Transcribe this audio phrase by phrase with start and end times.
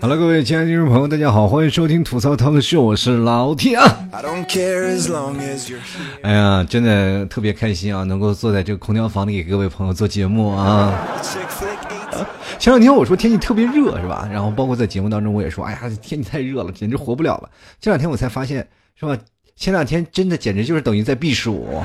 [0.00, 3.84] 好了，各位亲爱的听众朋友，大家好，欢迎收听吐槽涛的秀，我是老 T 啊。
[6.22, 10.96] 哎呀，真的特别开心啊，能够坐在这个空调房里给各位朋友做节目啊。
[12.60, 14.28] 前两天我说天气特别热是吧？
[14.30, 17.50] 然后包括在节目当中我也说，哎呀，天气太热了，简直活不了了。
[17.80, 19.18] 这两天我才发现是吧？
[19.56, 21.82] 前两天真的简直就是等于在避暑。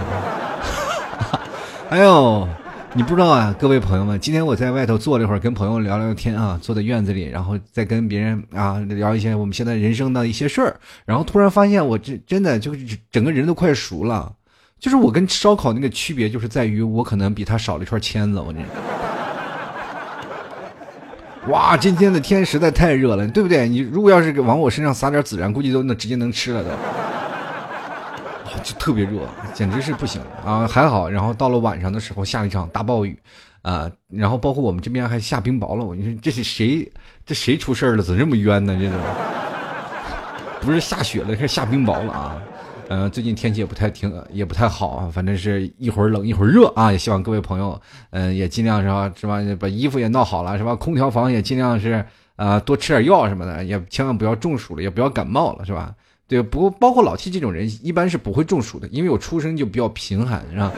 [1.90, 2.48] 哎呦。
[2.94, 14.34] 你不知道啊，各位朋友们，今天我在外头坐了一会儿，跟朋友聊聊天啊，坐在院子里，然后再跟别人啊聊一些我们现在人生的一些事儿，然后突然发现我这真的就是整个人都快熟了，
[14.80, 18.60] 就是我跟烧烤那个区别就是在于我可能比他少了一串签子，我这。
[21.52, 23.70] 哇，今天的天实在太热了，对不对？
[23.70, 26.70] 你如果要是往我身上撒点孜然，估计都能直接能吃了都。
[28.64, 29.22] 就特别热，
[29.54, 30.68] 简直是不行啊！
[30.68, 33.18] 还好，然后到了晚上的时候下了一场大暴雨，
[33.62, 35.86] 啊，然后包括我们这边还下冰雹了。
[35.86, 36.92] 我你说这是谁？
[37.26, 38.04] 这谁出事了？
[38.04, 38.78] 怎么这么冤呢？
[38.80, 38.98] 这都
[40.62, 42.42] 不是下雪了，是下冰雹了啊！
[42.90, 46.90] 嗯，最近天气也不太挺，也不太好啊，反正是一会儿冷一会儿热啊。
[46.92, 47.80] 也希望各位朋友，
[48.12, 49.40] 嗯，也尽量是吧，是吧？
[49.60, 50.74] 把衣服也弄好了，是吧？
[50.76, 52.04] 空调房也尽量是
[52.38, 55.94] 啊，多吃点药什么的，也千万不要中暑了，也不要感冒了，是吧？
[56.28, 60.72] 对，不过包括老 T 这种人，一般是不会中暑的，因为我出生就比较贫寒，是吧？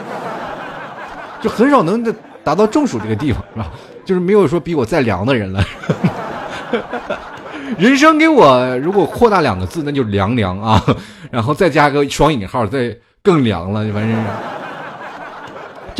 [1.42, 2.04] 就很少能
[2.44, 3.72] 达到中暑这个地方，是吧？
[4.06, 5.64] 就是没有说比我再凉的人了。
[7.78, 10.84] 人生给我如果扩大两个字，那就凉凉啊，
[11.32, 14.18] 然后再加个双引号，再更凉了，反正是。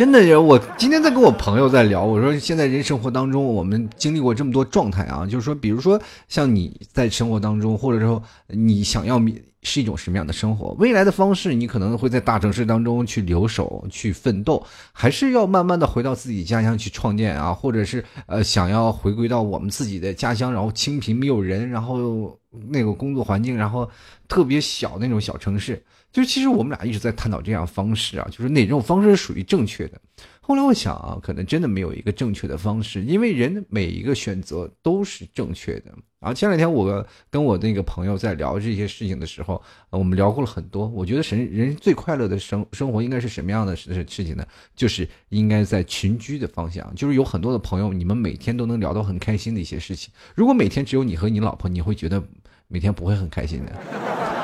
[0.00, 9.20] 真的，我今天在跟我朋友在聊，我说现在人生活当中，我们经历过这么多状态啊，就是说，比如说像你在生活当中，或者说你想要
[9.62, 22.40] 是一种什么样的生活，未来的方式，你可能会在大城市当中去留守、去奋斗，还是要慢慢的回到自己家乡去创建啊，或者是呃想要回归到我们自己的家乡，然后清贫没有人，然后
[22.70, 23.86] 那个工作环境，然后
[24.26, 25.84] 特别小那种小城市。
[26.12, 30.00] 就其实我们俩一直在探讨这样方式啊，就是哪种方式是属于正确的。
[30.40, 35.92] 后来我想啊，可能真的没有一个正确的方式，因为人每一个选择都是正确的。
[36.18, 40.88] 啊，前两天我跟我那个朋友在聊这些事情的时候，我们聊过了很多。
[40.88, 44.44] 我觉得人人最快乐的生生活应该是什么样的事事情呢？
[44.74, 50.12] 就是应该在群居的方向，就是有很多的朋友，你们每天都能聊到很开心的一些事情。
[50.34, 52.20] 如果每天只有你和你老婆，你会觉得
[52.66, 54.39] 每天不会很开心的。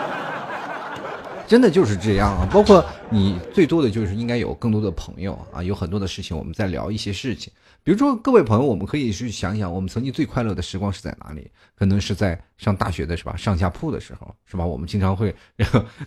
[1.46, 2.48] 真的就是这样啊！
[2.52, 7.52] 包括你最多的就是应该有更多的朋友啊，有很多的事情我们在聊一些事情。
[7.84, 11.48] 比如说各位朋友，我们可以去想想，我们曾经最快乐的时光是在哪里？
[11.76, 13.36] 可能是在上大学的是吧？
[13.36, 14.66] 上下铺的时候是吧？
[14.66, 15.32] 我们经常会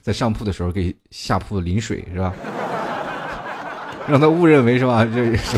[0.02, 2.34] 在上铺的时候给下铺淋水是吧？
[4.08, 5.06] 让他误认为是吧？
[5.06, 5.58] 这是。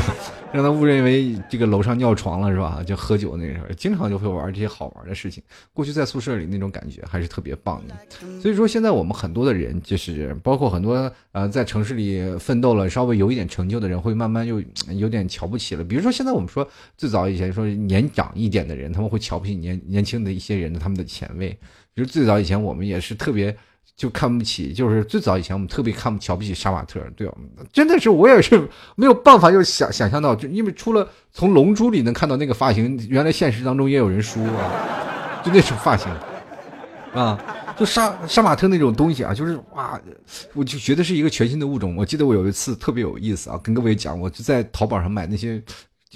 [0.54, 2.84] 让他误认为这个楼上尿床了是吧？
[2.86, 5.42] 就喝酒那时候，经常就会玩这些好玩的事情。
[5.74, 7.96] 过去在宿舍里那种感觉还是特别棒的。
[8.42, 15.84] 所以说现在我们很多的人，就是包括很多呃在城市里奋斗了稍微有一点成就的人，会慢慢又有点瞧不起了。
[15.84, 16.68] 比如说现在我们说
[16.98, 21.58] 最早以前说年长一点的人，他们会瞧不起年年轻的一些人的他们的前卫。
[21.96, 23.56] 就是最早以前我们也是特别。
[24.02, 27.36] 就看不起，就是最早以前我们特别看不瞧不起杀马特，对吧？
[27.72, 36.12] 真的是我也是没有办法，就想想象到，就因为除了从《龙珠》里能看到那个发型，原来现实当中也有人梳啊， 就那种发型
[37.14, 37.40] 啊，
[37.78, 40.02] 就杀杀马特那种东西啊，就是哇，
[40.56, 41.96] 我就觉得是一个全新的物种。
[41.96, 45.62] 我记得我有一次特别有意思啊，跟各位讲，我就在淘宝上买那些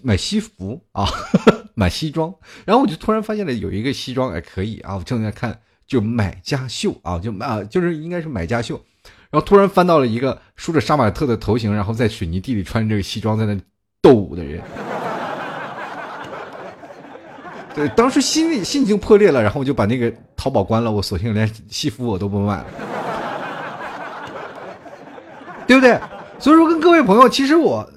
[0.02, 1.06] 买西服啊，
[1.76, 2.34] 买西装，
[2.66, 5.56] 然后我就突然发现了有一个西装哎可以啊，我正在看。
[5.88, 8.76] 就买家秀啊，就啊，就是应该是买家秀，
[9.30, 13.60] 然后突然翻到了一个梳着杀马特的头型，然后在水泥地里穿这个西装在那
[14.02, 14.62] 斗舞的人。
[17.76, 22.66] 对，当时心里心情破裂了，然后我就把那个淘宝关了，我索性连西服我都不买了，
[25.68, 26.00] 对不对？
[26.40, 27.88] 所以说，跟各位朋友，其实我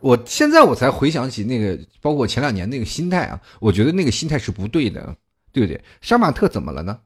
[0.00, 5.14] 我现在我才回想起那个，包括前两年那个心态啊，我觉得那个心态是不对的，
[5.52, 5.80] 对不对？
[6.00, 6.96] 杀马特怎么了呢？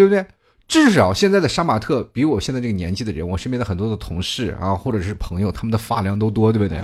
[0.00, 0.24] 对不对？
[0.66, 6.80] 至少现在的杀马特比我现在这个年纪的人，我身边的很多的同事啊，或者是朋友，他们的发量都多，对不对？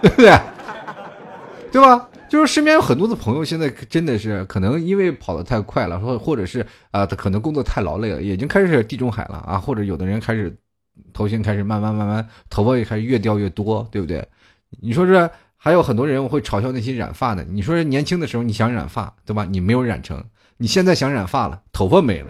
[0.02, 0.38] 对不对？
[1.72, 2.06] 对吧？
[2.28, 10.54] 就是身边有很多的朋友，现在真的是可能因为跑得太快了，或或者是啊，他可能工作太劳累了，已经开始地中海了啊，或者有的人开始
[11.14, 14.28] 头型开始慢慢慢慢头发也开始越掉越多，对不对？
[14.82, 19.46] 你说这还有很多人会嘲笑那些染发的，你说年轻的时候你想染发，对吧？
[19.48, 20.22] 你没有染成。
[20.58, 22.26] 你现在想染发了，头发没了，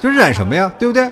[0.00, 0.72] 就染什么呀？
[0.78, 1.10] 对不对？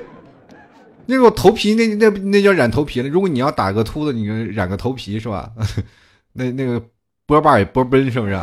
[1.04, 3.08] 那个头皮，那那那叫染头皮了。
[3.08, 5.50] 如果你要打个秃子，你染个头皮是吧？
[6.32, 6.80] 那那个
[7.26, 8.40] 波霸也波奔是不是？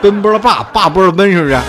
[0.00, 1.58] 奔波霸，霸波奔是不是？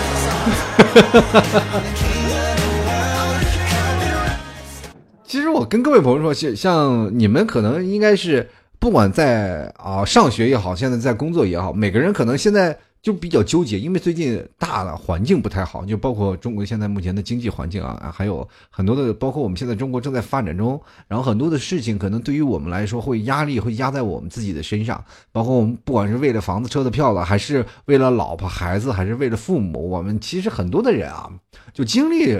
[5.24, 12.78] 其实我跟各位朋友说，像像你们可能应该是不管在啊上学也好，现在在工作也好，每个人可能现在。
[13.02, 25.02] 就比较纠结，因为最近大的环境不太好，就包括中国现在目前的经济环境啊，还有很多的，包括我们现在中国正在发展中，然后很多的事情可能对于我们来说会压力会压在我们自己的身上，
[25.32, 31.30] 包括我们不管是为了房子车的票了，还是为了老婆孩子，还是为了父母，我们其实很多的人啊，
[31.72, 32.36] 就经历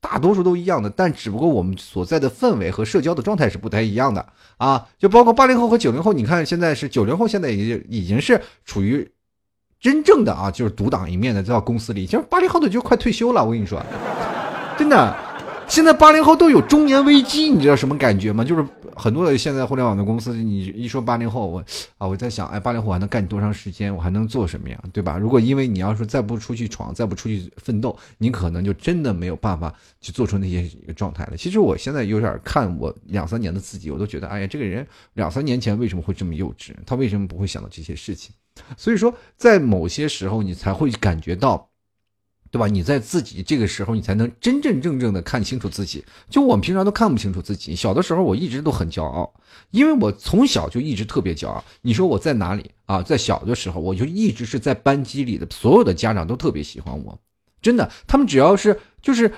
[0.00, 9.06] 大多数都一样的，但只不过我们所在的氛围和社交的状态是不太一样的啊，就包括八零后和九零后，你看现在是九零后，现在已经已经是处于。
[9.82, 13.44] 真正的啊，就是独当一面的，在公司里，其实八零后的就快退休了。
[13.44, 13.84] 我跟你说，
[14.78, 15.16] 真的，
[15.66, 18.44] 现在八零后都有中年危机，你知道什么感觉吗？
[18.44, 18.64] 就是
[18.94, 21.64] 很多的现在互联网的公司，你一说八零后，我
[21.98, 23.92] 啊，我在想，哎，八零后还能干多长时间？
[23.92, 24.80] 我还能做什么呀？
[24.92, 25.18] 对吧？
[25.18, 31.36] 如果因为你要是再不出去闯，再不出去奋斗，你可能就真的没有办法去做出那些一个状态了。
[31.36, 36.70] 其实我现在有点看我两三年的自己，我都觉得，哎呀，这个人两三年前为什么会这么幼稚？
[36.86, 38.32] 他为什么不会想到这些事情？
[38.76, 41.70] 所以说，在某些时候，你才会感觉到，
[42.50, 42.66] 对吧？
[42.66, 46.04] 你在自己这个时候，你才能真真正正的看清楚自己。
[46.28, 47.74] 就我们平常都看不清楚自己。
[47.74, 49.32] 小的时候，我一直都很骄傲，
[49.70, 51.64] 因为我从小就一直特别骄傲。
[51.80, 53.02] 你说我在哪里啊？
[53.02, 57.18] 在小的时候，我就一直是在班级里的，所有的家长都特别喜欢我，
[57.62, 57.90] 真的。
[58.06, 59.32] 他们只要是就是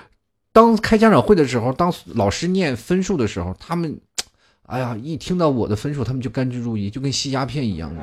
[0.51, 3.97] 当开家长会的时候，当老师念分数的时候，他们，
[4.63, 8.01] 哎呀，一听到我的分数，他们就甘之如饴，就跟吸鸦片一样的。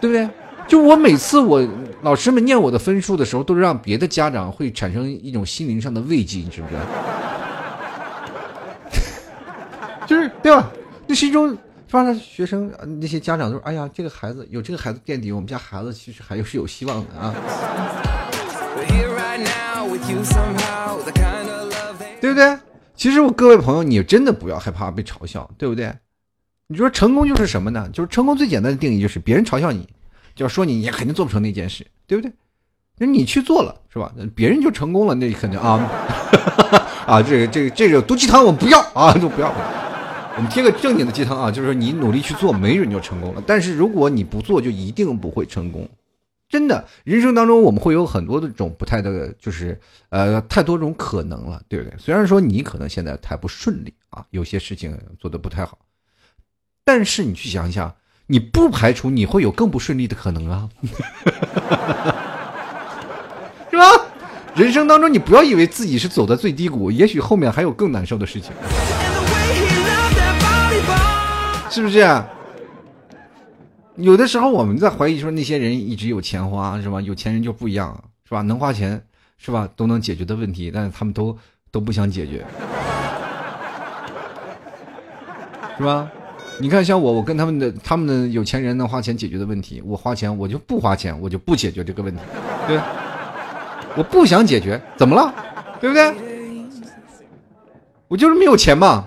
[0.00, 0.28] 对不对？
[0.66, 1.66] 就我每次我
[2.02, 6.80] 老师们念我的分数的时候，都是让别的家长会产生一种心灵上的慰藉，你知不知道？
[10.06, 10.70] 就是对吧？
[11.06, 11.56] 那是一种，是
[11.92, 12.14] 吧？
[12.14, 12.70] 学生
[13.00, 17.34] 那些家长都说：“哎呀，这个孩子有这个孩子垫底，我们家孩子其实还是有希望的啊。”
[22.20, 22.58] 对不对？
[22.94, 25.92] 其实我各位朋友，你真的不要害怕被嘲笑，对不对？
[26.72, 27.90] 你说成功就是什么呢？
[27.92, 29.88] 就是成功最简单的定义就是别人嘲笑你，
[30.36, 32.32] 就要说你，你肯定做不成那件事，对不对？
[32.96, 34.14] 那你去做了，是吧？
[34.36, 35.80] 别人就成功了，那肯定啊
[37.08, 39.52] 啊，这个这个这个毒鸡汤我不要啊，都不要。
[40.36, 43.42] 我们贴个正经的鸡汤啊，就是说你努力去做，没准就成功了。
[43.44, 45.88] 但是如果你不做，就一定不会成功。
[46.48, 49.76] 真的，人生当中我们会有很多的种不太的，就是
[50.10, 51.98] 呃太多种可能了，对不对？
[51.98, 55.76] 虽然说你可能现在太不顺利啊，有些事情做的不太好。
[56.84, 57.94] 但是你去想一想，
[58.26, 60.68] 你不排除你会有更不顺利的可能啊，
[63.70, 63.84] 是吧？
[64.54, 68.50] 人生当中，你不要以为自己是走在最低谷，也许后面还有更难受的事情，
[71.70, 72.22] 是不是？
[73.96, 77.00] 有的时候我们在怀疑说那些人一直有钱花，是吧？
[77.00, 78.42] 有钱人就不一样，是吧？
[78.42, 79.00] 能花钱，
[79.38, 79.68] 是吧？
[79.76, 81.36] 都能解决的问题，但是他们都
[81.70, 82.44] 都不想解决，
[85.78, 86.10] 是吧？
[86.60, 92.20] 你看，像我，我跟他们的他们的有钱人能花钱解决的问题，我花钱我就不花钱，我就不解决这个问题，
[92.68, 92.78] 对，
[93.96, 95.34] 我不想解决，怎么了，
[95.80, 96.14] 对不对？
[98.08, 99.04] 我就是没有钱嘛。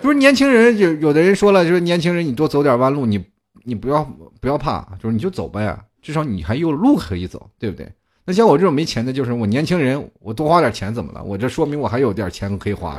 [0.00, 3.24] 不是年轻人，有有的人说了，就是年轻人，你多走点弯路，你
[3.64, 4.06] 你不要
[4.40, 7.90] 不要怕，就是你就走呗，至少你还有路可以走，对不对？
[8.26, 11.22] 那像我这种没钱的，就是我年轻人，我多花点钱怎么了？
[11.22, 12.96] 我这说明我还有点钱可以花。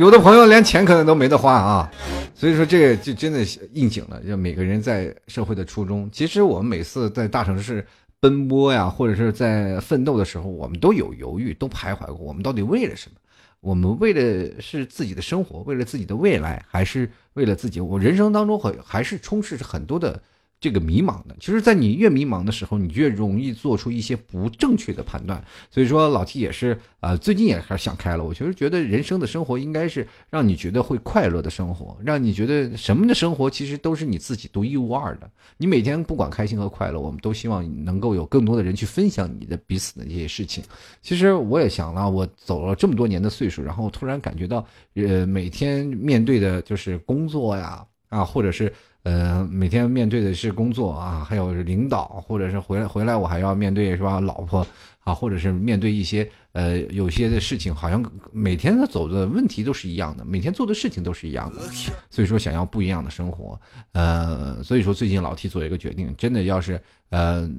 [0.00, 1.90] 有的朋友连钱可能都没得花啊，
[2.34, 4.18] 所以说这个就真的应景了。
[4.26, 7.86] 就每个人在社会的初衷，其实我们每次在大城市
[8.18, 12.16] 奔波呀，或者是在奋斗的时候，我们都有犹豫，都徘徊过。
[12.16, 13.16] 我们到底为了什么？
[13.60, 17.78] 我们为的是自己的生活，为了自己的未来，还是为了自己？
[17.78, 20.18] 我人生当中很还是充斥着很多的。
[20.60, 25.42] 这个迷茫的，其实，在你越迷茫的时候，你越容易做出一些不正确的判断。
[25.70, 28.22] 所以说，老 T 也是，呃，最近也开始想开了。
[28.22, 35.30] 我其实觉得，人生的生活应该是让你觉得会快乐的生活，让你觉得什么的生活其实都是你自己独一无二的。
[35.56, 40.62] 你每天不管开心和快乐，我们都希望能够有更多的人去分享你的彼此的这些事情。
[41.00, 48.70] 其实我也想了，我走了这么多年的岁数，然后突然感觉到，呃，每天面对的就是工作呀，啊，或者是。
[49.02, 54.20] 呃，每天面对的是工作啊，还有领导，或者是回来回来我还要面对是吧？
[54.20, 54.66] 老婆
[55.00, 61.62] 啊，或者是面对一些呃有些的事情，好像每天他走的问题都是一样的，每天做的事情都是一样的。
[62.10, 63.58] 所以说想要不一样的生活，
[63.92, 66.78] 呃，所以说最近老 T 做一个决定，真的要是
[67.08, 67.50] 呃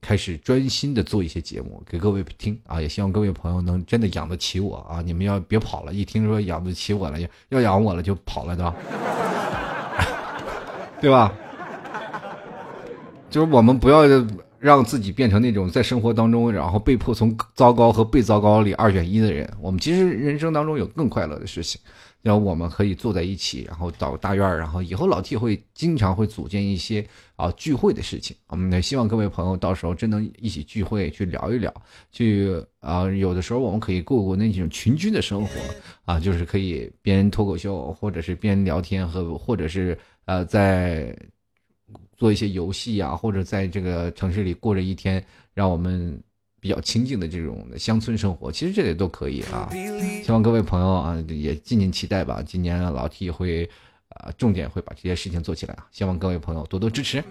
[0.00, 5.02] 开始专心的做一些节目给各位听啊，也希望各位朋友能真的养得起我啊！
[5.02, 8.74] 你们要别跑了，一听说养得起我了，要要养我了就跑了对吧，
[11.00, 11.32] 对吧？
[13.30, 14.02] 就是我们不要
[14.58, 19.48] 让自己变成那种在生活当中，然后被迫从糟糕和被糟糕里二选一的人。
[19.60, 21.80] 我们其实人生当中有更快乐的事情。
[22.22, 27.02] 然后我们可以坐在一起，然后到大院，然后以后老 T 会经常会组建一些
[27.34, 28.36] 啊聚会的事情。
[28.48, 31.72] 我们也希望各位朋友到时候真能一起聚会，去聊一聊，
[32.12, 35.48] 去啊有的时候我们可以过过那种群居的生活
[36.04, 39.98] 啊，就是可以边脱口秀，或者是边聊天和或者是
[40.30, 41.12] 呃在
[42.16, 46.22] 做一些游戏啊，或者在这个城市里过着一天，让我们。
[46.62, 49.70] 比较清静的这种乡村生活，其实这里都可以啊。
[50.22, 52.42] 希望各位朋友啊，也敬请期待吧。
[52.46, 53.64] 今年老 T 会
[54.10, 55.86] 啊，重点会把这些事情做起来啊。
[55.90, 57.24] 希望各位朋友多多支持。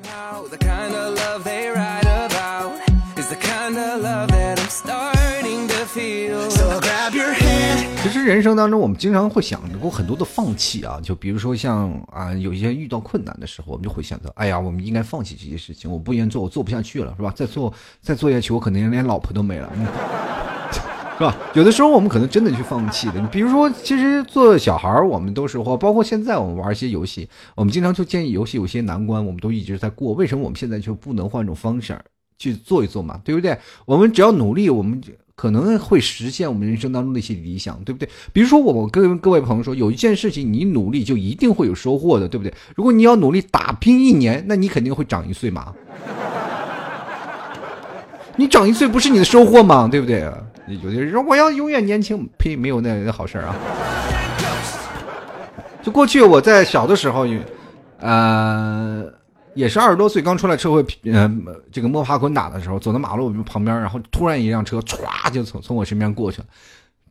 [8.02, 17.32] 其实人生当中，我们经常会想过很多的放弃啊，就比如说像啊，有一些遇到困难的时候，我们就会选择，哎呀，我们应该放弃这些事情，我不愿意做，我做不下去了，是吧？
[17.36, 19.70] 再做再做下去，我可能连老婆都没了，
[21.18, 21.36] 是吧？
[21.54, 23.20] 有的时候我们可能真的去放弃的。
[23.20, 30.14] 你比如说，其实做小孩儿，我们都是或包括现在我们玩一些游戏，我们经常就建议游戏有些难关，我们都一直在过。
[30.14, 32.00] 为什么我们现在就不能换种方式
[32.38, 33.20] 去做一做嘛？
[33.26, 33.60] 对不对？
[33.86, 35.12] 我们只要努力，我们就。
[35.40, 38.10] 可能会实现我们人生当中的一些理想，对不对？
[38.34, 42.54] 比如说，我跟各位朋友说，有一件事情你努力就一定会有收获的，对不对？
[42.76, 45.74] 如果你要努力打拼一年，那你肯定会长一岁嘛。
[48.36, 49.88] 你长一岁不是你的收获吗？
[49.90, 50.30] 对不对？
[50.84, 53.56] 有的人说我要永远年轻，呸，没有那好事啊。
[55.82, 57.26] 就过去我在小的时候，
[58.02, 59.19] 呃。
[59.56, 61.30] 也是二十多岁刚出来社会，呃，
[61.72, 66.48] 这个摸爬滚打的时候，走到马路旁边，然后突然一辆车歘就从从我身边过去了。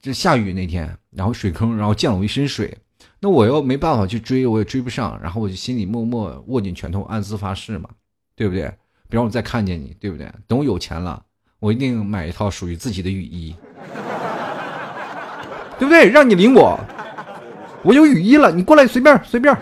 [0.00, 2.76] 这下雨那天，然后水坑，然后溅了我一身水，
[3.20, 7.90] 那我又没办法去追，我也追不上，然后我就心里默默握紧拳头，暗自发誓嘛，
[8.36, 8.62] 对不对？
[9.08, 10.30] 别让我再看见你，对不对？
[10.46, 11.20] 等我有钱了，
[11.58, 13.54] 我一定买一套属于自己的雨衣，
[15.78, 16.08] 对不对？
[16.08, 16.78] 让你领我，
[17.82, 19.52] 我有雨衣了，你过来随便随便。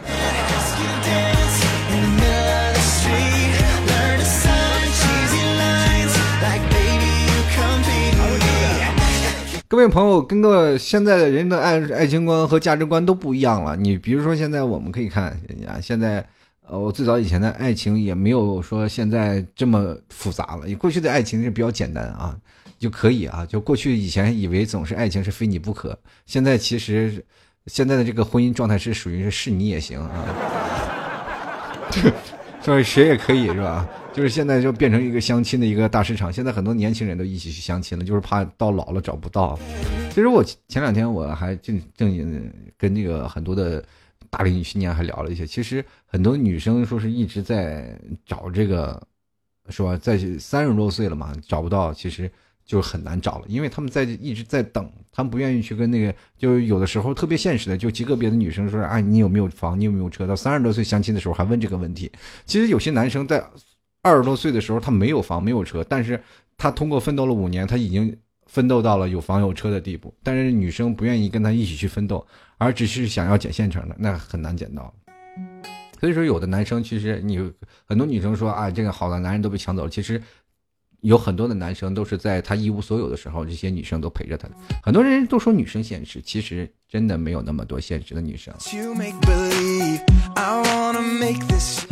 [9.69, 13.75] 各位朋友，跟个现在的人的爱爱情观和价值观都不一样了。
[13.75, 15.31] 你比如说，现在我们可以看，
[15.67, 16.25] 啊，现在，
[16.69, 20.73] 呃，我最早以前的爱情也没有说现在这么复杂了。
[20.77, 22.37] 过去的爱情是比较简单啊，
[22.79, 23.45] 就可以啊。
[23.45, 27.25] 就过去以前以为总是爱情是非你不可，现在其实
[27.67, 30.25] 现在的这个婚姻状态是属于是是你也行啊，
[32.63, 33.85] 所以谁也可以是吧？
[34.17, 39.59] 就是现在就变成一个相亲的一个大市场，现在很多年轻人都一起去相亲了，就是怕到老了找不到。
[40.09, 43.85] 其实我前两天我还正正跟那个很多的
[44.31, 47.95] 大龄女青年还聊了一些，其实很多女生说是一直在
[48.25, 49.07] 找这个，
[49.69, 49.95] 是吧？
[49.99, 52.31] 在三十多岁了嘛，找不到，其实
[52.65, 59.79] 就很难找了，因为他们在一直在等，他们不愿意去跟那个，就有的时候特别现实的，就极个别的女生说，哎，你有没有房？
[59.79, 60.27] 你有没有车？
[60.27, 62.11] 到三十多岁相亲的时候还问这个问题。
[62.47, 63.45] 其实有些男生在。
[64.07, 66.23] 二十多岁的时候，他没有房没有车，但是
[66.57, 70.15] 他通过奋斗了五年，他已经奋斗到了有房有车的地步。
[70.23, 72.25] 但是女生不愿意跟他一起去奋斗，
[72.57, 74.95] 而只是想要捡现成的，那很难捡到。
[75.99, 77.39] 所以说，有的男生其实你
[77.85, 80.23] 很多女生说啊，这个好的男人都被抢走了，其实。
[81.03, 84.49] 有很多的男生都是在他一无所有的时候，这些女生都陪着他。
[84.83, 88.55] 很多人都说女生现实，其实真的没有那么多现实的女生。
[88.59, 88.79] 其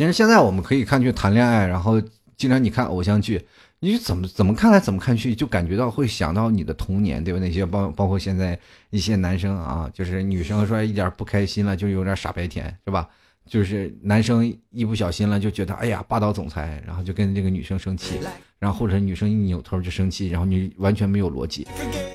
[0.03, 2.01] 实现在我们可以看去谈恋爱，然后
[2.35, 3.45] 经常你看偶像剧，
[3.81, 7.39] 你怎么怎么看来怎么看去，就感觉到会想到你的童年，对吧？
[7.39, 8.59] 那些包包括现在
[8.89, 13.07] 一些男生啊，就是女生说一点不开心了，就有点傻白甜，是吧？
[13.47, 18.19] 就是男生一不小心了，就觉得哎呀霸道总裁，然后就跟这个女生生气，
[18.57, 21.67] 然后或者女生一扭头就生气，然后你完全没有逻辑，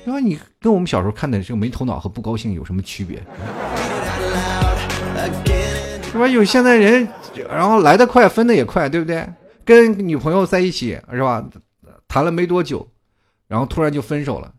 [0.05, 3.23] 然后你跟我们小时候看的这个没头脑和不高兴有什么区别？
[6.11, 6.27] 是吧？
[6.27, 7.07] 有现在人，
[7.49, 9.25] 然后来的快，分的也快，对不对？
[9.63, 11.47] 跟女朋友在一起是吧？
[12.09, 12.85] 谈了没多久，
[13.47, 14.51] 然后突然就分手了，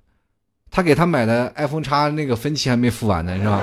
[0.70, 3.60] 他给他买的 iPhone 叉那个分期还没付完呢，是吧？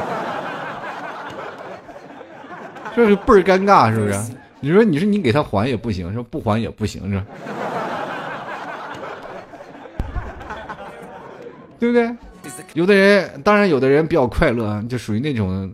[2.96, 4.20] 这是倍儿尴尬，是不是？
[4.62, 7.24] 你说，你说你给他还也不行，说不还也不行，是，
[11.80, 12.14] 对不对？
[12.74, 15.74] 有的人，当然有的人比较快乐，就属于那种，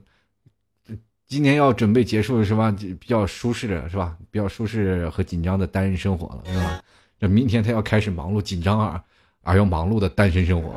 [1.28, 2.72] 今年要准备结束是吧？
[3.00, 4.16] 比较舒适的是吧？
[4.30, 6.80] 比较舒适和紧张的单身生活了，是吧？
[7.20, 9.02] 这明天他要开始忙碌、紧张而
[9.42, 10.74] 而又忙碌的单身生活。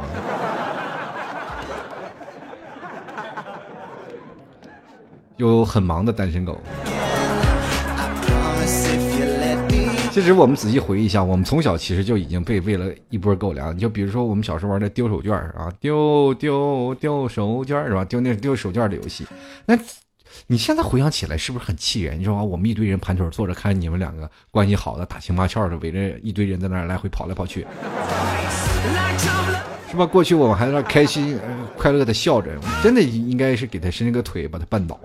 [5.39, 6.61] 有很忙的单身狗。
[10.11, 13.75] 其实我们仔细回忆一下，我们从小其实就已经被喂了一波狗粮。
[13.75, 18.05] 你就比如说我们小时候玩的丢手绢啊，丢丢丢手绢是吧？
[18.05, 19.25] 丢那丢手绢的游戏。
[19.65, 19.79] 那
[20.49, 22.19] 你现在回想起来，是不是很气人？
[22.19, 27.65] 你说啊我们一堆人盘腿坐着看你们两个关系好的打情骂俏的，围着一堆人在那儿来回跑来跑去，
[29.91, 30.05] 是吧？
[30.05, 31.39] 过去我们还在那开心
[31.77, 32.51] 快乐的笑着，
[32.83, 34.99] 真的应该是给他伸个腿把他绊倒。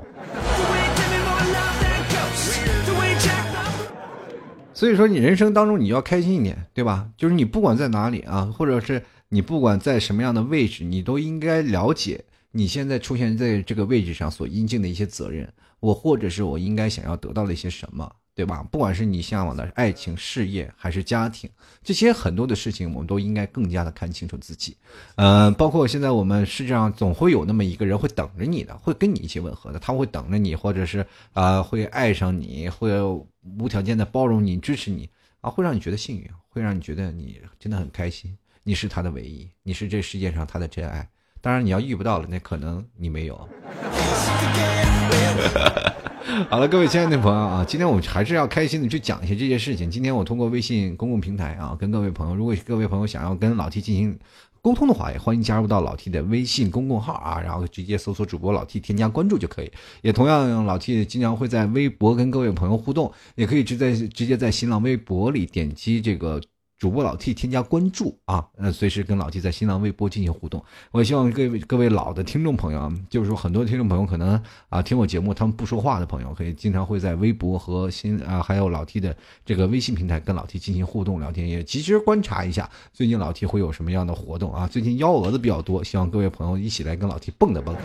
[4.74, 7.08] 所以说，你人生当中你要开心一点，对吧？
[7.16, 12.22] 就是你不管在哪里啊，或者是你不管在什么样的位置，你都应该了解
[12.52, 15.48] 你现在出现在这个位置上所应尽的一些责任，
[15.80, 18.64] 我或者是我应该想要得到的一些什么，对吧？
[18.72, 21.50] 不管是你向往的爱情、事业还是家庭，
[21.84, 24.76] 这些很多的事情，我们都应该更加的看清楚自己。
[25.16, 32.92] 嗯，包括现在我们世界上总会有那么一个人会等着你的，会跟你一起吻合的，他会等着你，或者是啊会爱上你，会。
[33.60, 35.10] 无条件的包容你、支持你
[35.42, 38.34] 啊，会让你觉得幸运，会让你觉得你真的很开心。
[38.64, 41.06] 你是他的唯一，你是这世界上他的真爱。
[41.42, 43.50] 当然，你要遇不到了，那可能你没有。
[46.50, 49.90] 好了，各位亲爱的朋友啊，今天我们还是要开心的去讲一些这些事情。
[49.90, 54.18] 今天我通过微信公共平台啊，跟各位朋友，如果各位朋友想要跟老 T 进行。
[54.62, 59.70] 沟通的话，也欢迎加入到老 T 的微信公共号啊，然后直接搜索主播老 T 添加关注就可以。
[60.02, 66.42] 也同样，老 T 经常会在微博跟各位朋友互动，也可以直接直接在新浪微博里点击这个。
[66.84, 70.62] 主播老 T 添加关注啊，呃，随时跟老 T 在新浪微博进行互动。
[70.92, 74.38] 我希望各位各位老的听众朋友，就是说很多听众朋友可能
[74.68, 84.68] 啊听我节目，他们不说话的朋友，可以经常会在微博和新啊还有老 T 的这个微信平台跟老 T 进行互动聊天，也及时观察一下最近老 T 会有什么样的活动啊。
[84.68, 87.80] 最近幺蛾子比较多，希望各位朋友一起来跟老 T 蹦跶蹦跶。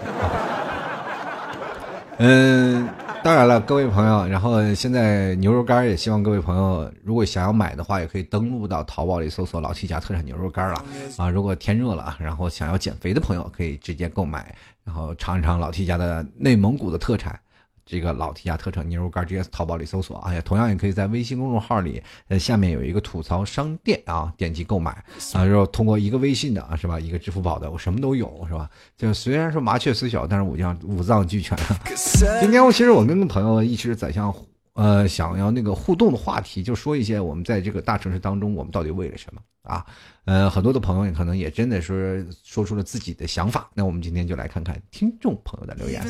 [2.19, 2.89] 嗯。
[3.25, 10.85] 当然了，各位朋友，然后现在牛肉干也希望各位朋友，如果想要买的话，也可以登录到淘宝里搜索“老 T 家特产牛肉干”了
[11.17, 11.29] 啊。
[11.29, 14.55] 如果天热了，然后想要减肥的朋友，可以直接购买，
[14.85, 17.39] 然后尝一尝老 T 家的内蒙古的特产。
[17.89, 24.91] 这个老 T 家特产牛肉干，直接淘宝里搜索，哎呀，同样也可以在微信公众号里，呃，下面有一个吐槽商店啊，点击购买
[25.33, 27.01] 啊，然后通过一个微信的啊，是吧？
[27.01, 28.69] 一个支付宝的，我什么都有，是吧？
[28.99, 31.57] 就虽然说麻雀虽小，但是五脏五脏俱全。
[32.43, 34.35] 今天我其实我跟朋友一直在想，
[34.75, 39.85] 呃，想要那个互动的话题，就说一些我们在这个大城市当中，我们到底为了什么啊？
[40.25, 43.71] 呃，很多的朋友可能也真的是说出了自己的想法。
[43.73, 46.03] 那我们今天就来看看听众朋友的留言。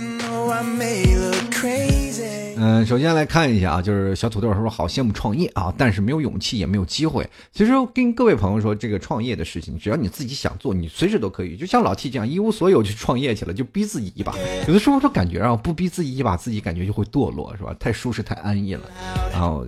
[2.57, 7.31] 嗯，首先来看一下啊，就是小土豆说好羡慕创业啊，但是没有勇气，也没有机会。
[7.53, 11.57] 其实跟各位朋友说，这个创业的事情，只要你自己想做，你随时都可以。
[11.57, 14.35] 就像老 T 这样一无所有去创业去了，就逼自己一把。
[14.67, 17.73] 有的时候就感觉啊，不逼自己一把，自己感觉就会堕落，是吧？
[17.79, 18.83] 太舒适，太安逸了。
[19.31, 19.65] 然后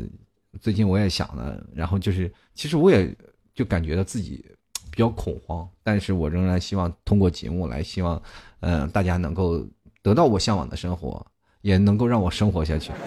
[0.60, 3.16] 最近我也想了，然后就是其实我也。
[3.54, 4.44] 就感觉到自己
[4.90, 8.20] 比较恐慌，但是我仍然希望通过节目来，希望，
[8.60, 9.64] 嗯，大家能够
[10.02, 11.24] 得到我向往的生活，
[11.62, 12.92] 也能够让我生活下去。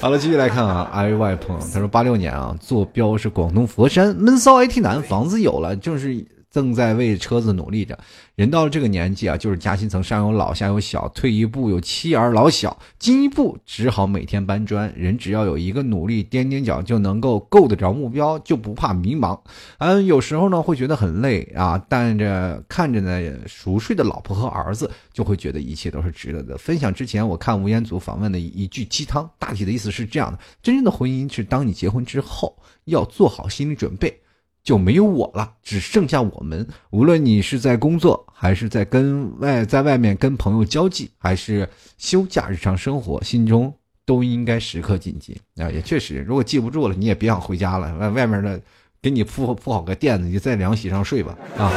[0.00, 6.26] 好了，继续来看啊，I Y 朋友他说八六年啊，坐标是广东佛山，闷骚 IT 男，房子有了，就是。
[6.50, 7.98] 正在为车子努力着，
[8.34, 14.92] 人到了这个年纪啊，就是夹心层上有老下有小，退一步有妻儿老小，进一步只好每天搬砖。
[14.96, 19.38] 人只要有一个努力踮踮脚，就能够够得着目标，就不怕迷茫。
[19.78, 26.58] 嗯，有时候呢会觉得很累啊，但着看着呢熟睡的老婆和儿子，就会觉得一切都是值得的。
[26.58, 34.19] 分享之前，我看吴彦祖访问的一句鸡汤，大体的意思是这样的：真正的婚姻是当你结婚之后，要做好心理准备。
[34.62, 36.66] 就没有我了，只剩下我们。
[36.90, 41.68] 无论你是在工作，还是在跟外在外面跟朋友交际，还是
[41.98, 43.72] 休假日常生活，心中
[44.04, 45.70] 都应该时刻谨记啊！
[45.70, 47.94] 也确实，如果记不住了，你也别想回家了。
[47.96, 48.60] 外外面的
[49.00, 51.72] 给你铺铺好个垫子，你在凉席上睡吧啊！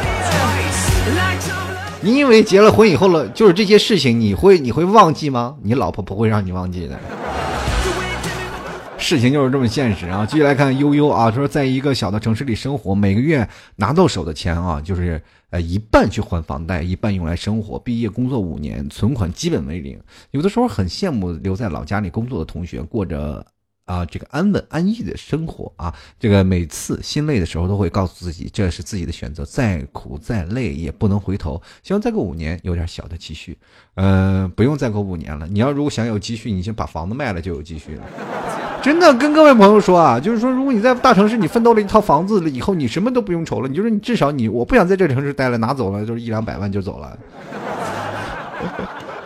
[2.02, 5.56] 你以为结了婚以后了，就是这些事情你会你会忘记吗？
[5.64, 7.00] 你老婆不会让你忘记的。
[9.04, 10.26] 事情就是这么现实啊！
[10.26, 17.78] 继续来看悠悠啊，说在一个小的城市里生活，每个月拿到手的钱啊，就是呃一半去还房贷，一半用来生活。
[17.78, 20.00] 毕业工作五年，存款基本为零。
[20.32, 23.46] 有的时候很羡慕留在老家里工作的同学，过着
[23.84, 25.94] 啊这个安稳安逸的生活啊。
[26.18, 31.62] 这个每次心累的时候，都会告诉自己，这是自己的选择，再苦再累也不能回头。
[31.84, 33.58] 希望再过五年有点小的积蓄，
[33.96, 35.46] 嗯，不用再过五年了。
[35.48, 38.04] 你要如果想有积蓄，你先把房子卖了就有积蓄了。
[38.84, 43.70] 真的跟各位朋友说啊，就是说，如果你在大城市你奋斗了一套房子了以后，你什么都不用愁了。
[43.70, 47.18] 你就是你至少你我不想在这城市待了，拿走了就是一两百万就走了。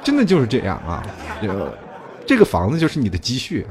[0.03, 1.03] 真的就是这样啊，
[1.41, 1.77] 这个
[2.23, 3.65] 这个房子就是你的积蓄。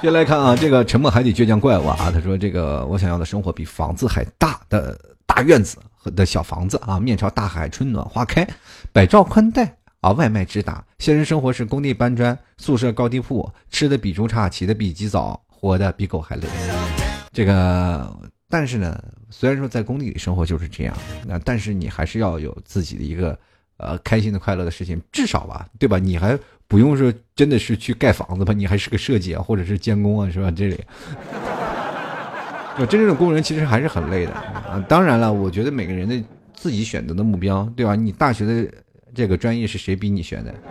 [0.00, 8.48] 接下来看啊，这个沉默海底倔强怪物啊，他说这个我想要的生活比房子还大的大院子和的小房子啊，面朝大海，春暖花开，
[8.90, 9.74] 百兆宽带。
[10.00, 16.42] 啊，外卖直达，现实生活是工地搬砖，宿舍高低铺，吃的比猪差，起的比鸡早，活的比狗还累。
[17.32, 18.12] 这个，
[18.48, 23.38] 但是呢，虽然说在工地里生活就是这样，那但是你还是要有自己的一个
[23.76, 26.00] 呃开心的、快乐的事情，至少吧，对吧？
[26.00, 30.50] 你还不用说真的是去盖房子吧，你还是个设计啊，或者是监工啊，是吧？
[30.50, 30.76] 这里，
[32.88, 34.84] 真正的工人其实还是很累的啊。
[34.88, 36.20] 当然了，我觉得每个人的
[36.54, 37.94] 自己选择的目标，对吧？
[37.94, 38.68] 你大学的。
[39.14, 40.54] 这个专业是谁逼你选的？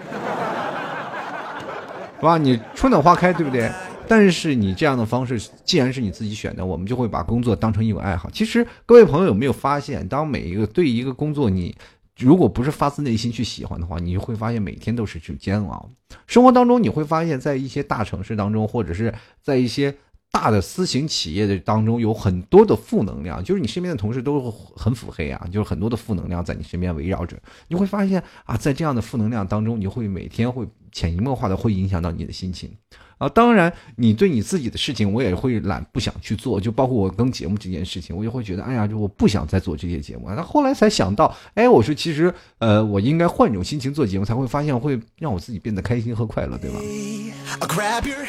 [2.17, 2.38] 是吧？
[2.38, 3.71] 你春暖花开，对不对？
[4.08, 8.30] 但是你这样的方式，既然是你自己选的，我们就会把工作当成一种爱好。
[8.32, 11.76] 其实各位朋友有没有发现，当每一个对一个工作，你
[12.17, 15.89] 如果不是发自内心去喜欢的话，你就会发现每天都是去煎熬。
[16.26, 19.93] 生活当中你会发现，在一些大城市当中，或者是在一些。
[20.32, 27.36] 大的私行企业的当中有很多的负能量，就是你身边的同事都很腹黑啊，就是很多的负能量在你身边围绕着，
[27.68, 32.71] 你会发现啊，在这样的负能量当中，你会每天会潜移默化的会影响到你的心情。
[33.19, 36.62] 啊，当然，你对你自己的事情，我也会懒，不想去做。
[36.62, 40.29] 就包括我更节目这件事情，我也会觉得，哎呀，就我不想再做这些节目。
[40.36, 46.79] 那后来才想到，哎，我说其实，呃，我应该换一种心情做节目，才会发现会让我自己变得开心和快乐，对吧？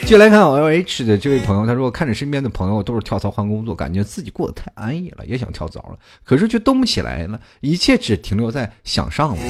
[0.07, 9.42] 接来看 L H 的这位朋友，他说看着身边的朋友都是跳槽换工作，感觉自己过得太安逸了，也想跳槽了，可是却动不起来了，一切只停留在想上了。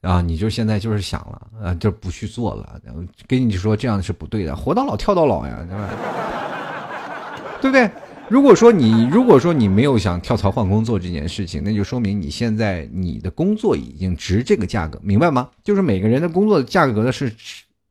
[0.00, 2.80] 啊，你就现在就是想了，啊，就不去做了。
[2.84, 5.90] 然后跟你说这样是不对的，活到老跳到老呀，对吧？
[7.62, 7.90] 对不对？
[8.28, 15.48] 如果说你如果说你没有想跳槽换工作这件事情，那就说明你现在你的工作已经值这个价格，明白吗？
[15.62, 17.30] 就是每个人的工作价格呢是，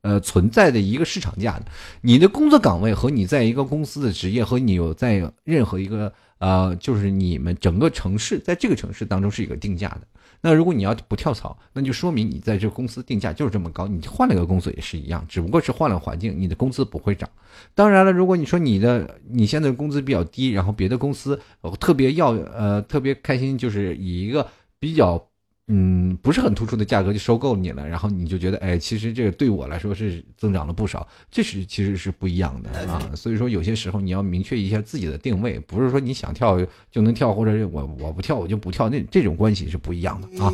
[0.01, 1.65] 呃，存在的一个市场价的。
[2.01, 6.11] 你的工作岗位和你在一个公司的职业和你有在任何一个
[6.43, 10.01] 呃，就是你们整个城市在这个城市当中是一个定价的。
[10.41, 17.29] 那如果你要不跳槽，那就说明你在这公司定价就是这么高，你换了个工作也是一样，只不过是换了环境，你的工资不会涨。
[17.73, 21.39] 当然了，如果你说你的你现在工资比较低，然后别的公司
[21.79, 24.45] 特别要呃特别开心，就是以一个
[24.79, 25.29] 比较。
[25.67, 33.09] 嗯，不是很突出的价格就收购你了，然后你就觉得，哎，其实这个对我来说是增长了不少，这是其实是不一样的啊。
[33.15, 36.59] 所以说有些时候你要明确一下自己的定位，不是说你想跳
[36.91, 40.51] 就能跳，或者我我不跳我就不跳，那这种关系是不一样的啊。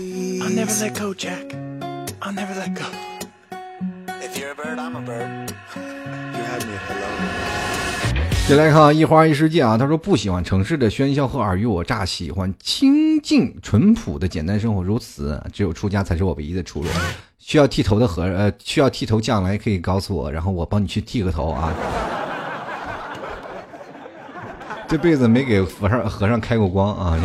[8.49, 14.81] 先来看一花一世界啊，他说不喜欢城市的喧嚣和尔虞我诈，喜欢清静淳朴的简单生活。
[14.81, 16.87] 如此，只有出家才是我唯一的出路。
[17.37, 21.71] 需要剃头的和呃，需要剃头将来可以告诉我，然后我帮你去剃个头啊。
[24.89, 27.19] 这辈子没给和尚和尚开过光啊。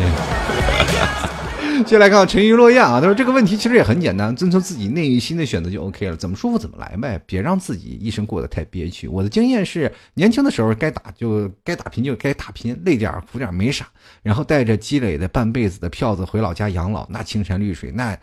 [1.86, 9.08] 先来看沉鱼落雁啊，他说这个问题其实也很简单，遵从自己内心的选择就 OK 了，怎么舒服怎么来呗，别让自己一生过得太憋屈。
[9.08, 13.86] 我的经验是，年轻的时候该打就该打拼就该打拼，累点苦点没啥，
[14.22, 18.16] 然后带着积累的半辈子的票子回老家养老，那青山绿水，那，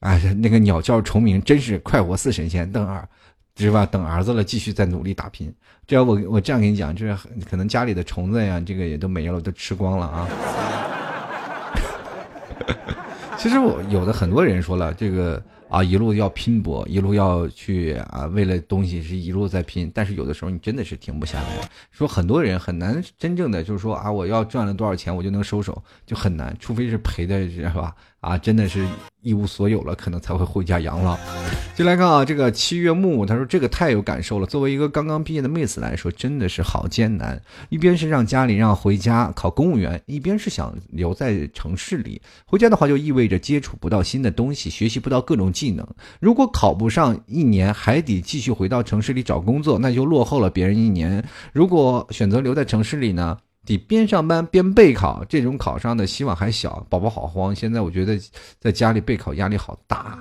[0.00, 2.70] 哎，那个鸟叫虫鸣，真是快活似神仙。
[2.70, 3.08] 等儿，
[3.56, 3.84] 是吧？
[3.84, 5.52] 等儿子了，继续再努力打拼。
[5.86, 7.16] 这要我我这样跟你讲，就是
[7.48, 10.28] 可能家里的虫子呀，这个也都没了，都吃光了啊。
[13.38, 19.90] 其实我有的很多人说了，这个啊一路要拼搏，一路要去啊，为了东西是一路在拼。
[19.94, 21.70] 但是有的时候你真的是停不下来。
[21.90, 27.94] 说很多人很难真正的就是说啊，我要赚了多少钱我就能收手，就很难，除非是赔的是吧？
[28.20, 28.86] 啊，真的是。
[29.22, 31.18] 一无所有了，可能才会回家养老。
[31.74, 34.46] 进来看啊，这个七月木，他说这个太有感受了。
[34.46, 37.42] 作为一个刚刚毕业的妹子来说，真的是好艰难。
[37.68, 42.22] 一边是让家里让回家考公务员，一边是想留在城市里。
[42.46, 45.84] 回家的话，就意味着接触不到新的东西，学习不到各种技能。
[46.20, 51.20] 如果考不上一年，还得继续回到城市里找工作，那就落后了别人一年。
[51.52, 53.36] 如果选择留在城市里呢？
[53.66, 56.86] 得边上班边备考，这种考上的希望还小。
[56.88, 58.18] 宝宝好慌，现在我觉得
[58.58, 60.18] 在家里备考压力好大。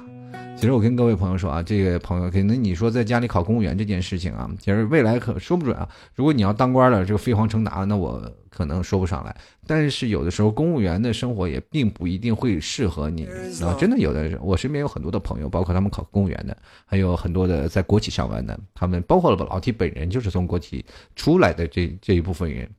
[0.57, 5.87] 其实我跟各位朋友说啊，这个朋友可能你说在家里考公务员这件事情啊，其实未来可说不准啊。
[6.15, 9.35] 如果你要当官了，这个飞黄腾达，那我可能说不上来。
[9.67, 13.25] 但是有的时候公务员的生活也并不一定会适合你
[13.61, 13.75] 啊。
[13.77, 16.55] 真的有的，我身边有很多的朋友，包括他们考公务员的，
[16.85, 20.85] 还有很多的在国企上班的，他们包括了老 T 本人就是从国企
[21.17, 22.69] 出来的这这一部分人，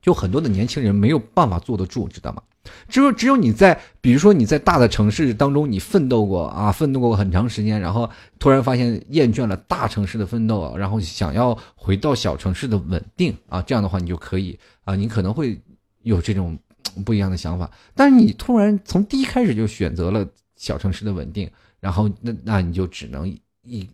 [0.00, 2.42] 就很多的年轻人没有办法坐得住，知道吗？
[2.88, 8.08] 只有只有你在，比如说你在大的城市当中，你奋斗过啊，奋斗过很长时间，然后
[8.38, 15.58] 突然发现厌倦了大城市的奋斗，然后想要回到小城市的稳定啊，这样的话你就可以啊，你可能会
[16.02, 16.56] 有这种
[17.04, 17.70] 不一样的想法。
[17.94, 23.26] 但是你突然从第一开始就选择了小城市的稳定，然后那那你就只能
[23.62, 23.88] 一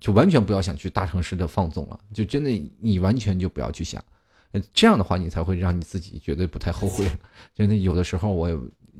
[0.00, 4.02] 就完全不要想去大城市的放纵了，就真的你完全就不要去想。
[4.72, 7.04] 这样的话，你才会让你自己觉得不太后悔。
[7.54, 8.48] 真的，有的时候我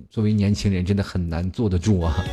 [0.09, 2.25] 作为年轻人，真的很难坐得住啊。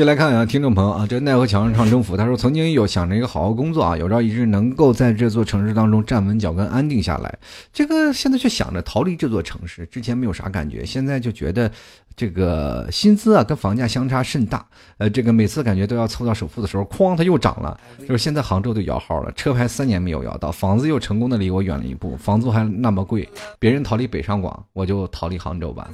[0.00, 2.16] 接来看啊，听众朋友啊，这奈何桥上唱征服。
[2.16, 7.38] 他说曾经有想着一个好好工作啊，有朝一日能够在这座城市当中站稳脚跟，安定下来。
[7.70, 11.70] 这个现在却想着逃离这座城市，之前没有啥感觉，现在就觉得。
[12.16, 14.66] 这个薪资啊，跟房价相差甚大。
[14.98, 17.80] 呃，这个每次感觉都要凑到首付的时候，哐，它又涨了。
[18.00, 23.26] 就是现在杭州都摇号了，车牌三年没有摇到，房子又成功的离我远了一步，房租还那么贵。
[23.58, 25.88] 别人逃离北上广，我就逃离杭州吧。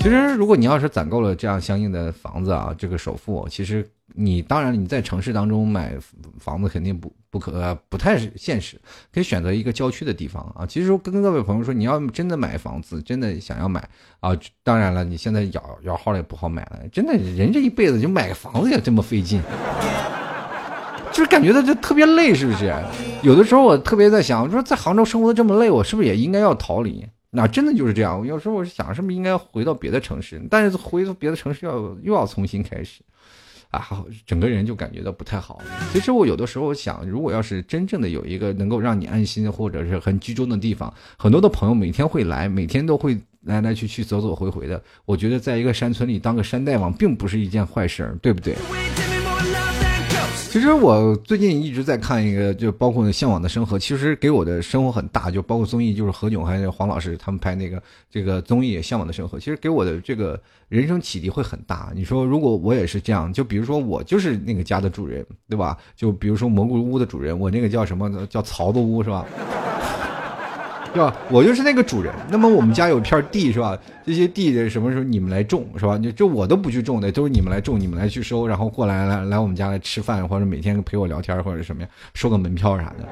[0.00, 3.88] 其实，如果你要是攒够了这样相应的房子啊，这个首付，其实。
[4.14, 5.94] 你当然你在城市当中买
[6.38, 8.78] 房子肯定不不可不太现实，
[9.10, 10.66] 可以选择一个郊区的地方啊。
[10.66, 13.88] 其实跟各位朋友说，你要真的买房子，真的想要买
[14.20, 16.80] 啊，当然了，你现在摇摇号也不好买了。
[16.92, 19.40] 真的人这一辈子就买个房子也这么费劲，
[21.10, 22.70] 就是感觉到就特别累，是不是？
[23.22, 27.02] 有的时候我特别在想，我说在杭州生活的这么累，我是不是也应该要逃离？
[27.30, 28.26] 那真的就是这样。
[28.26, 30.38] 有时候我是想，是不是应该回到别的城市？
[30.50, 33.00] 但是回到别的城市要又要重新开始。
[33.72, 35.60] 啊，整个人就感觉到不太好。
[35.92, 44.80] 其实我有的时候想，如果要是真正的有一个能够让你安心或者是很居中的地方，很多的朋友每天会来，每天都会来来去去走走回回的。
[45.04, 48.54] 我觉得在一个山村里当个山大王，并不是一件坏事，对不对？
[50.52, 60.38] 其实我最近一直在看一个，就包括《向往的生活》，其实给我的生活很大，就包括综艺，就是何炅还有黄老师他们拍那个这个综艺《向往的生活》，其实给我的这个
[60.68, 61.90] 人生启迪会很大。
[61.94, 65.74] 你说如果我也是这样，就比如说我就是那个家的主人，对吧？
[65.96, 69.24] 就比如说蘑菇屋的主人，我那个叫什么叫曹子屋，是吧？
[70.92, 71.14] 对吧？
[71.30, 72.12] 我就是那个主人。
[72.30, 73.76] 那么我们家有一片地，是吧？
[74.04, 75.96] 这些地什么时候你们来种，是吧？
[75.98, 83.08] 就就我都不去种的，都是你们来种，你们来去收，然后过来来来我们家来吃饭，或者每天陪我聊天，或者什么呀，收个门票啥的。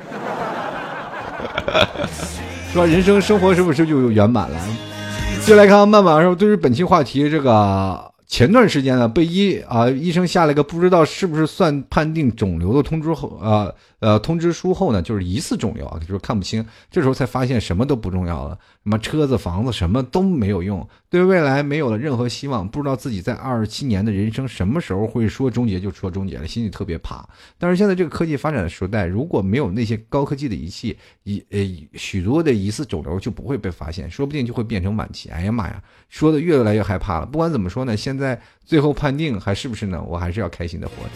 [2.71, 4.59] 是吧人生生活是不是就圆满了？
[5.45, 8.11] 接来看慢慢说，对于本期话题这个。
[8.31, 13.69] 前段时间呢，被医啊医生下了一个不知道是不是算判定肿瘤的通知后啊
[14.01, 16.65] 呃通知书后呢，就是疑似肿瘤啊，就是看不清。
[16.91, 27.27] 这时候才发现什么都不重要了，什么车子房子什么都没有用，对未来没有了任何希望，不知道自己在二十七年的人生什么时候会说终结就说终结了，心里特别怕。
[27.59, 31.59] 但是现在这个科技发展的时代，如果没有那些高科技的仪器，一呃
[31.95, 35.29] 许多的疑似肿瘤就不会被发现，说不定就会变成晚期。
[35.29, 37.27] 哎呀妈呀，说的越来越害怕了。
[37.27, 40.01] 不管怎么说呢，现在最后判定还是不是呢？
[40.07, 41.11] 我还是要开心的活着，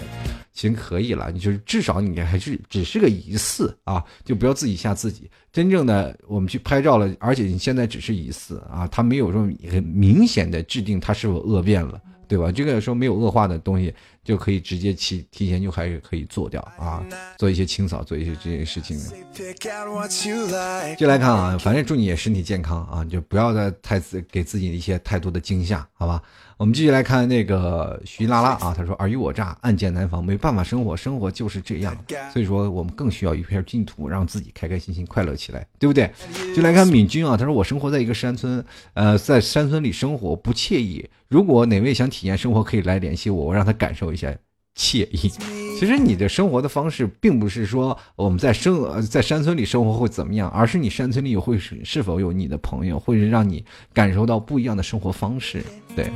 [0.54, 1.30] 行可以了。
[1.30, 5.30] 你就是至少你还是只是个疑似啊，就不要自己吓自己。
[5.52, 12.50] 真正的我们去拍照了，而且你现在只是疑似啊，他没有说很明显的制定他是否恶变了，对吧？
[12.50, 17.06] 这个说没有恶化的东西就可以直接提提前就还是可以做掉啊，
[17.38, 18.98] 做一些清扫，做一些这些事情。
[20.98, 26.20] 就来看啊，反正祝你也身体健康啊，就不要再太自给自己一些太多的惊吓，好吧？
[26.56, 31.96] 我们继续来看那个徐拉拉啊，他说尔虞我诈，暗箭难防，没办法生活，生活就是这样。
[32.32, 36.10] 所以说，我们更需要一片净土，让自己开开心心、快乐起来，对不对？
[36.54, 38.64] 就来看敏君啊，他说我生活在一个山村，
[38.94, 41.08] 呃，在山村里生活不惬意。
[41.28, 44.32] 如果哪位想体验生活，可以来联系我，我让他感受一下
[44.76, 45.32] 惬意。
[45.78, 55.64] 其实你的生活的方式，并不是说我们在生在山村里生活会怎么样，而是你山村里会是是否有你的朋友，会让你感受到不一样的生活方式。
[55.96, 56.10] 对。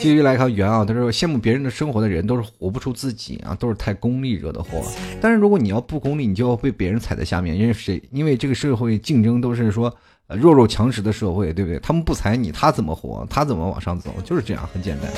[0.00, 4.80] 继续来看袁啊，他说羡慕别人的生活的人都是活不出自己啊，都是太功利惹的祸。
[5.20, 8.00] 但是如果你要不功利，你就要被别人踩在下面，因为谁？
[8.12, 9.94] 因为这个社会竞争都是说
[10.36, 11.78] 弱肉强食的社会，对不对？
[11.80, 13.26] 他们不踩你，他怎么活？
[13.30, 14.10] 他怎么往上走？
[14.24, 15.10] 就是这样，很简单。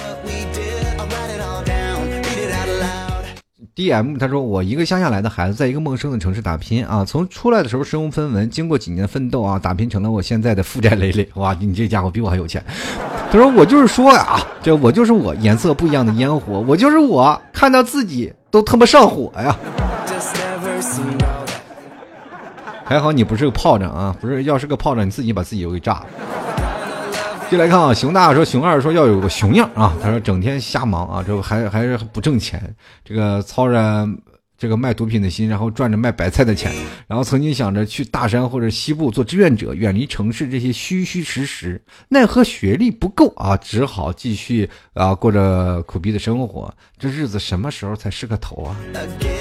[3.75, 11.29] D M 他说我一个乡下来的孩子，在一个陌生的城市打拼啊，从出来的时候身无分文，经过几年奋斗啊，打拼成了我现在的负债累累。
[11.35, 12.63] 哇，你这家伙比我还有钱。
[13.33, 19.57] 他说我就是说呀，这我就是我，颜色不一样的烟火，我就是我，看到自己都他妈上火呀。
[22.91, 26.07] 还好你不是个炮仗啊，不是，要是个炮仗，你自己把自己又给炸了。
[27.49, 32.61] 就来看啊，熊大说，熊二说要有个熊样啊，他说整天瞎忙啊，这还还是不挣钱，
[33.05, 34.09] 这个操着。
[34.61, 36.71] 这个卖毒品的心，然后赚着卖白菜的钱，
[37.07, 46.71] 然后曾经想着去大山或者西部做志愿者，远离城市这些虚虚实实，奈何学历不够啊，只好继续啊过着苦逼的生活。
[46.99, 48.77] 这日子什么时候才是个头啊？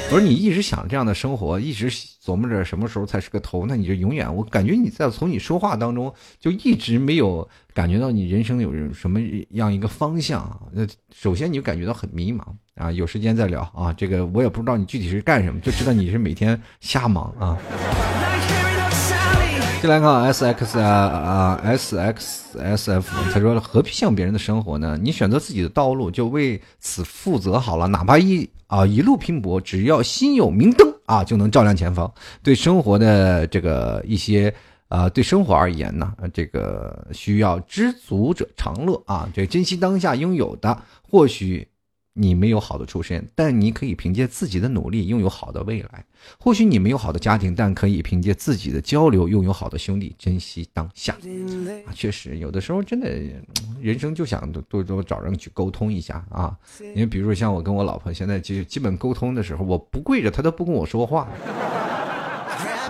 [0.09, 1.91] 不是你一直想这样的生活，一直
[2.23, 4.33] 琢磨着什么时候才是个头，那你就永远。
[4.33, 7.45] 我感觉你在从你说话当中就一直没有
[7.79, 10.59] 感觉到你人生有什么样一个方向啊。
[10.73, 12.41] 那首先你就感觉到很迷茫。
[12.75, 13.93] 啊，有时间再聊啊！
[13.93, 17.57] 这个我也不知道你具体是干什么，就知道你是每天瞎忙啊。
[19.81, 24.97] 进来看 S X 啊啊 S X S F，他说何必向别人的生活呢？
[25.01, 27.87] 你选择自己的道路，就为此负责好了。
[27.87, 32.09] 哪怕一啊一路拼搏，只要心有明灯啊，就能照亮前方。
[32.43, 34.53] 对生活的这个一些
[34.89, 41.67] 啊，对生活而言呢，这个需要知足者常乐啊，这珍惜当下拥有的，或许。
[42.13, 46.03] 你没有好的出身，但你可以凭借自己的努力拥有好的未来。
[46.37, 50.13] 或许你没有好的家庭，但可以凭借自己的交流拥有好的兄弟。
[50.19, 51.15] 珍惜当下，
[51.93, 53.09] 确实有的时候真的，
[53.79, 56.53] 人生就想多多找人去沟通一下啊。
[56.81, 61.25] 因为比如说像我跟我老婆现在就基本沟通的时候，我不跪着，她都不跟我说话，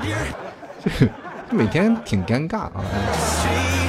[1.51, 3.88] 每天挺尴尬啊。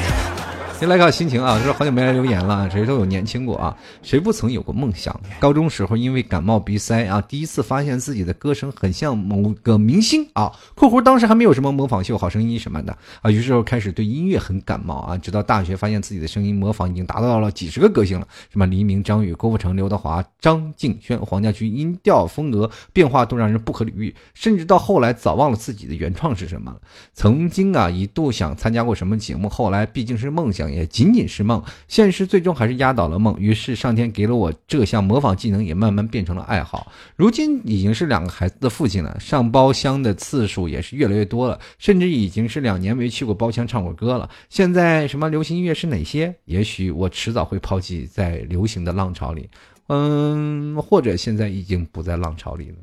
[0.81, 5.14] 先来看心情啊，说好久没来留言了，谁都有年轻过啊，谁不曾有过梦想？
[5.38, 26.81] 高中时候因为感冒鼻塞啊，第一次发现自己的歌声很像某个明星啊（括弧当时还没有什么模仿秀、好声音什么的啊），于是开始对音乐很感冒啊，直到大学发现自己的声音模仿已经达到了几十个歌星了，什么黎明、张宇、郭富城、刘德华、张敬轩、黄家驹，音调风格变化都让人不可理喻，甚至到后来早忘了自己的原创是什么了。
[27.12, 30.69] 曾经啊一度想参加过什么节目，后来毕竟是梦想。
[30.72, 33.38] 也仅仅是梦，现实最终还是压倒了梦。
[33.38, 36.90] 于是上天给了我这项模仿技能，也慢慢变成了爱好。
[37.16, 44.28] 如今已经是两个孩子的父亲了，上包厢的次数也是越来越多了，甚至已经是两年没去过包厢唱过歌了。
[44.48, 46.35] 现在什么流行音乐是哪些？
[46.44, 49.48] 也许我迟早会抛弃在流行的浪潮里，
[49.88, 52.76] 嗯，或者现在已经不在浪潮里了。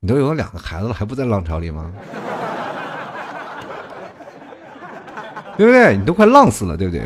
[0.00, 1.92] 你都有两个孩子了，还不在浪潮里吗？
[5.60, 5.94] 对不对？
[5.94, 7.02] 你都快浪死了，对不对？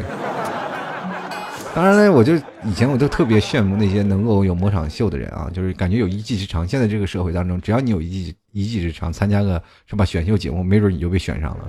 [1.74, 6.64] 当然呢，我就以前我都特别羡慕那些能够有模场秀的人啊，就是感觉有一技之长。
[6.64, 11.64] 现在这个社会当中，只要你有一技一技之长，参加个什么选秀节目，没准你就被选上了。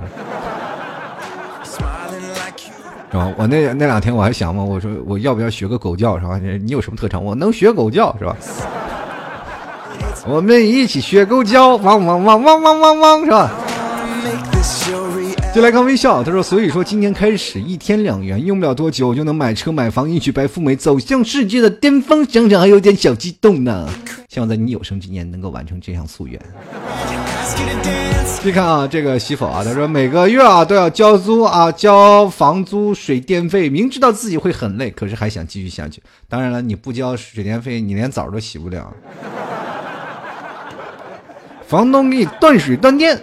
[1.63, 3.33] 是吧？
[3.35, 6.37] 我那那两天我还想嘛，我说我要不要学个狗叫，是吧？
[6.37, 7.23] 你有什么特长？
[7.23, 8.37] 我能学狗叫，是吧？
[10.27, 13.49] 我们一起学狗叫，汪汪汪汪汪汪汪，是吧？
[15.55, 22.29] 就来看微笑，他说：“所以说今年开始一天两元，用不了多久就能买车买房，迎娶白富美，走向世界的巅峰。
[22.29, 23.89] 想想还有点小激动呢。
[24.27, 26.37] 希望在你有生之年能够完成这项夙愿。”
[28.43, 36.03] 你看啊，这个媳妇啊，他说每个月啊都要交租啊，交房租、水电费，明知道自己会很累，可是还想继续下去。
[36.27, 38.93] 当然了，你不交水电费，你连澡都洗不了。
[41.65, 43.17] 房东给你断水断电。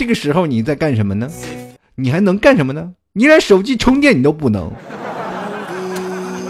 [0.00, 1.28] 这个时候你在干什么呢？
[1.96, 2.92] 你还能干什么呢？
[3.12, 4.72] 你连手机充电你都不能。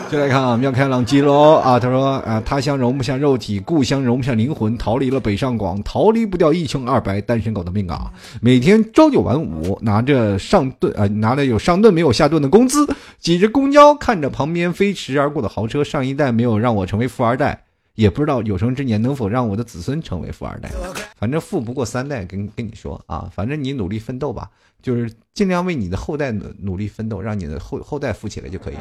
[0.08, 8.12] 就来看啊，妙开朗基罗啊，他说啊，他乡容不下肉体，故乡容不下灵魂，逃离了北上广，逃离不掉一穷二白单身狗的命啊！
[8.40, 12.86] 每天朝九晚五，拿着上顿啊，拿着有上顿没有下顿的工资，
[13.18, 17.64] 挤着公交，看着旁边飞驰而过的豪车，上一代没有让我成为富二代。
[18.00, 20.70] 也不知道有生之年能否让我的子孙成为富二代，
[21.18, 24.48] 反正富不过三代，跟跟你说啊，反正你努力奋斗吧，
[24.80, 28.74] 就是尽量为你的后代努努力奋斗，让你的后后代富起来就可以。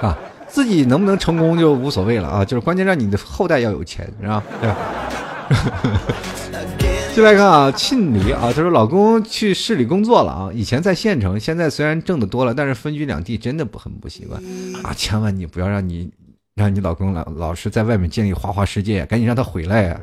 [0.00, 4.40] 啊，自己能不能成功就无所谓了啊，就是关键让你的后代要有钱，是吧？
[4.60, 4.76] 对吧？
[7.12, 14.40] 进来看啊，庆黎啊，他说老公去市里工作了啊，以前在县城，现在虽然挣得多了，但是分居两地真的不很不习惯
[14.84, 16.08] 啊，千万你不要让你。
[16.54, 20.00] 让你老公老老是在外面建立花花世界，赶紧让他回来呀，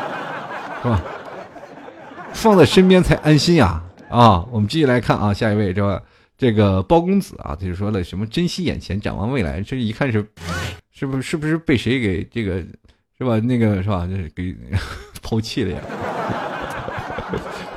[0.82, 1.02] 是吧？
[2.34, 3.82] 放在身边才安心呀！
[4.10, 6.02] 啊，我们继续来看啊，下一位这
[6.36, 10.26] 这个包公子啊，他就说了什么珍惜眼前，展望未来，这一看是
[10.90, 12.62] 是不是是不是被谁给这个
[13.18, 13.38] 是吧？
[13.40, 14.06] 那个是吧？
[14.36, 14.54] 给
[15.22, 15.80] 抛弃了呀？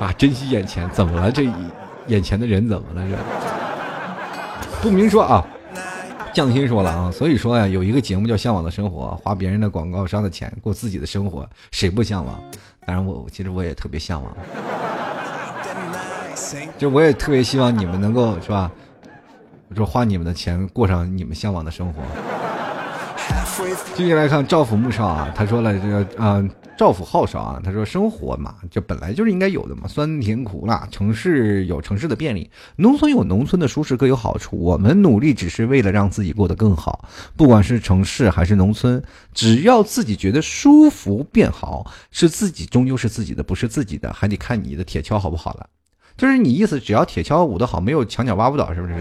[0.00, 1.32] 啊，珍惜眼前，怎么了？
[1.32, 1.44] 这
[2.08, 3.08] 眼前的人怎么了？
[3.10, 3.16] 这
[4.82, 5.46] 不明说啊。
[6.36, 12.38] 匠心说了啊，所以说呀，有一个节目叫《向往的生活》，花别人的广告商的钱过自己的生活，谁不向往？
[12.84, 14.36] 当然，我其实我也特别向往，
[16.76, 18.70] 就我也特别希望你们能够是吧？
[19.74, 22.02] 说花你们的钱过上你们向往的生活。
[23.94, 26.44] 继续来看赵府穆少啊，他说了这个啊。
[26.78, 34.58] 赵府浩少啊，他说生活嘛，这本来就是应该有的嘛，酸甜苦辣，城市有城市的便利，农村有农村的舒适，各有好处。
[34.58, 39.02] 我们努力只是为了让自己过得更好，不管是城市还是农村，
[39.32, 45.66] 只要自己觉得舒服变好，是自己终究是自己的，不是自己的，还得看你的铁锹好不好了。
[46.18, 48.94] 就是你意思，只要铁锹舞得好，没有墙角挖不倒，是不是？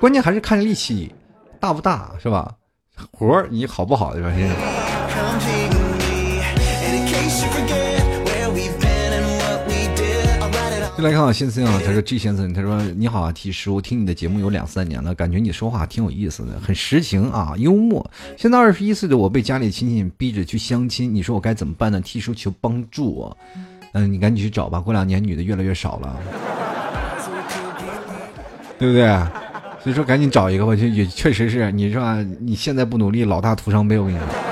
[0.00, 1.12] 关键还是看力气
[1.60, 2.56] 大不大，是吧？
[3.12, 4.14] 活儿你好不好？
[4.14, 4.32] 对吧？
[10.96, 18.10] 就来看看先生啊，他说 G 先生，他说你好啊，T 叔，听你的节目有两三年了，感觉你说话挺有意思的，很实情啊，幽默。
[18.38, 23.36] 现在二十一岁的我被家里亲戚逼着去相亲，你说我该怎么办呢？T 叔求帮助我。
[23.92, 26.16] 嗯，你赶紧去找吧，过两年女的越来越少了，
[28.78, 29.06] 对不对？
[29.82, 32.22] 所以说，赶紧找一个吧，就也确实是，你是吧？
[32.40, 33.98] 你现在不努力，老大徒伤悲。
[33.98, 34.49] 我跟你说。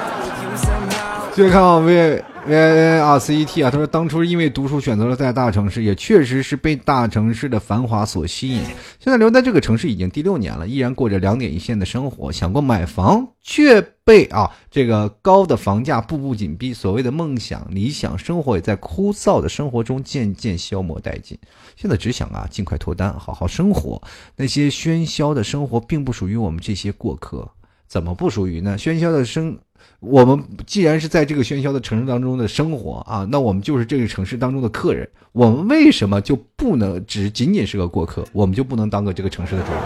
[1.39, 8.61] 继续看啊，V V R C E T 啊，他说当初因为读书选择了在大城市，也确实是被大城市的繁华所吸引。
[8.99, 12.33] 现在留在这个城市已经第六年了，依然过着两点一线的生活。
[12.33, 16.75] 想过买房，却被啊这个高的房价步步紧逼。
[16.75, 21.39] 所谓的梦想、理想生活，也在枯燥的生活中渐渐消磨殆尽。
[21.77, 24.03] 现在只想啊尽快脱单，好好生活。
[24.35, 27.49] 那些喧嚣的生活，并不属于我们这些过客。
[27.87, 28.77] 怎么不属于呢？
[28.77, 29.57] 喧嚣的生。
[30.01, 35.09] 我们既然是在这个喧嚣的城市当中的生活啊，那我们就是这个城市当中的客人。
[35.33, 38.25] 我们为什么就不能只仅仅是个过客？
[38.33, 39.81] 我们就不能当个这个城市的主人？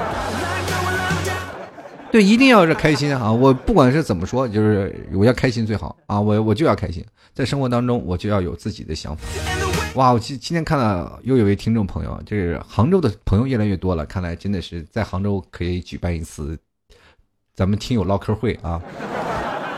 [2.11, 3.32] 对，一定要是开心啊！
[3.32, 6.20] 我不管是怎么说，就是我要开心最好啊！
[6.20, 9.26] 我我就要开心，在生活当中我就要有自己的想法。
[9.95, 10.12] 哇！
[10.12, 16.59] 我今今天看到又有位听众朋友，就是杭州的朋友越来越多了，看来真的是在杭州可以举办一次
[17.55, 18.80] 咱们听友唠嗑会啊。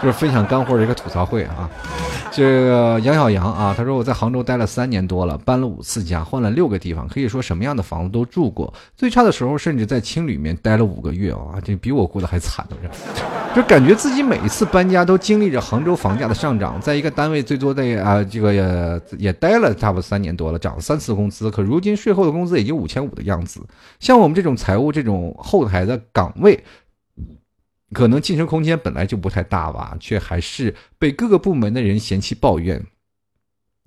[0.05, 1.67] 就是分享干货的一个吐槽会啊，
[2.31, 8.71] 这个杨小杨啊，他说我在杭州待了三年多了，搬了五次家，换了六个地方，可以说什么样的房子都住过。
[8.95, 12.77] 最差的时候甚至在青旅里面待了五个月啊，这比我过得还惨呢。
[13.57, 23.63] 就感觉自己每一次搬家都经历着杭州房价的上涨，在一个单位最多的啊，这个也也待了差不多三年多了，涨了三次工资，可如今税后的工资也就五千五的样子。
[24.01, 26.63] 像我们这种财务这种后台的岗位。
[27.95, 32.84] 可能晋升空间本来就不太大吧，却还是被各个部门的人嫌弃抱怨，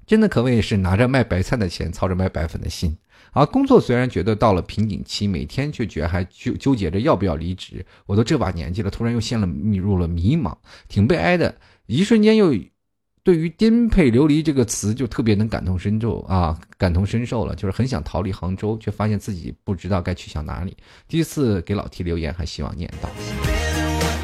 [0.08, 2.98] 真的可谓是拿着卖白菜的钱，操着卖白粉的心。
[3.34, 7.86] 而工作虽然觉得到了瓶颈期，每天却觉得还纠纠结着要不要离职。
[8.06, 9.46] 我都这把年纪了，突然又陷了
[9.78, 10.56] 入了迷茫，
[10.88, 11.54] 挺悲哀的。
[11.86, 12.56] 一瞬间又
[13.24, 20.76] 对于“颠沛流离”这个词就特别能感同身受啊，感同身受了，就是很想逃离杭州，却发现自己不知道该去向哪里。
[21.08, 23.67] 第一次给老 T 留言，还希望念到。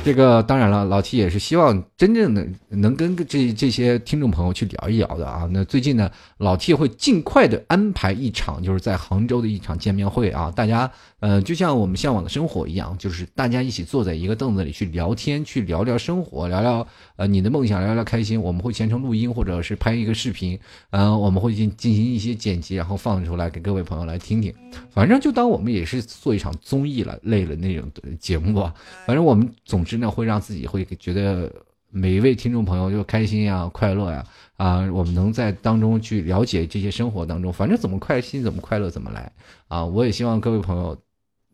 [0.03, 5.47] 这个当然了，老 T 也是希望真正的能跟这这些听众朋友去聊一聊的啊。
[5.51, 10.51] 那最近呢，老 T 会尽快的安排一场，就是在杭州的一场见面会啊。
[10.53, 10.91] 大家
[11.23, 18.39] 呃，就像我们向往的生活一样，就是大家一起坐在一个凳子里去聊天，去聊聊生活，聊聊呃你的梦想，聊聊开心。
[18.41, 20.59] 我们会全程录音或者是拍一个视频，
[20.89, 24.53] 嗯，我们会进进行一些剪辑，然后放出来给各位朋友来听听。
[24.91, 28.73] 反正就当我们也是做一场综艺了类的那种节目吧。
[29.07, 29.93] 反正我们总之。
[29.93, 31.49] 呢会让自己会觉得
[31.89, 34.25] 每一位听众朋友就开心呀、快乐呀
[34.57, 34.79] 啊！
[34.91, 39.31] 我们能在当中去了解这些生活当中，反正怎么开心怎么快乐怎么来
[39.67, 39.85] 啊！
[39.85, 40.97] 我也希望各位朋友，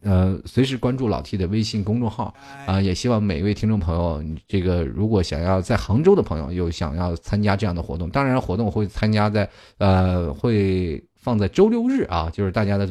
[0.01, 2.33] 呃，随时关注老 T 的微信公众号
[2.65, 2.79] 啊！
[2.79, 12.87] 也希望每一位听众朋友，这个如果想要在杭州的朋友有想要参加这样的活动，当然活动会参加在呃会放在周六日啊，就是大家的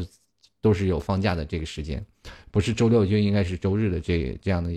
[0.60, 2.04] 都是有放假的这个时间，
[2.50, 4.70] 不是周六就应该是周日的这这样的。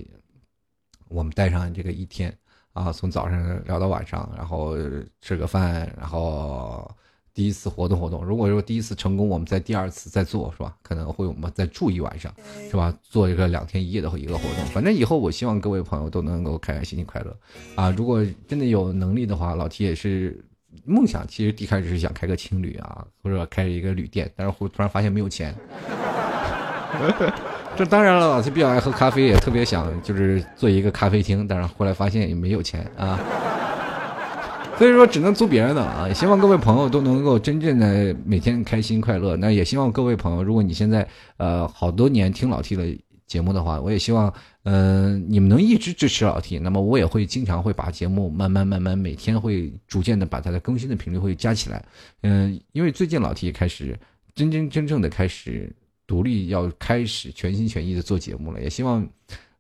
[1.10, 2.34] 我们带上这个一天
[2.72, 4.78] 啊，从早上聊到晚上，然后
[5.20, 6.90] 吃个饭，然后
[7.34, 8.24] 第一次活动活动。
[8.24, 10.76] 如果说第一次成功，我们再第二次再做，是吧？
[10.82, 12.34] 可能会我们再住一晚上，
[12.70, 12.94] 是吧？
[13.02, 14.66] 做一个两天一夜的一个活动。
[14.74, 17.36] 反正以后我希望各位朋友都能够开开心心、快乐
[17.76, 17.90] 啊！
[17.98, 20.44] 如果真的有能力的话，老提也是
[20.86, 21.26] 梦想。
[21.28, 25.56] 其实一开始是想开个青旅啊，或者开一个旅店，但是突然发现没有钱。
[27.78, 33.18] 这当然了，老提比较爱喝咖啡，也特别想就是做一个咖啡厅，但是后来发现也没有钱啊，
[34.82, 36.08] 所以说只能租别人的啊。
[36.08, 39.38] 也希望各位朋友都能够真正的每天开心快乐。
[39.38, 41.08] 那也希望各位朋友，如果你现在
[41.38, 46.58] 呃好多年听老 T 的节目的话，我也希望嗯你们能一直支持老 T。
[46.58, 51.86] 那么我也会经常会把节目慢慢慢慢每天会逐渐的把它的更新的频率会加起来。
[52.24, 53.96] 嗯，因为最近老 T 开始
[54.34, 55.72] 真真正正的开始。
[56.08, 59.08] 独立要开始全心全意的做节目了，也希望，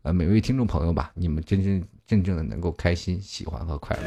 [0.01, 1.81] 呃，每位听众朋友吧，你们真
[2.11, 4.03] 真正的能够开心、喜欢和快乐。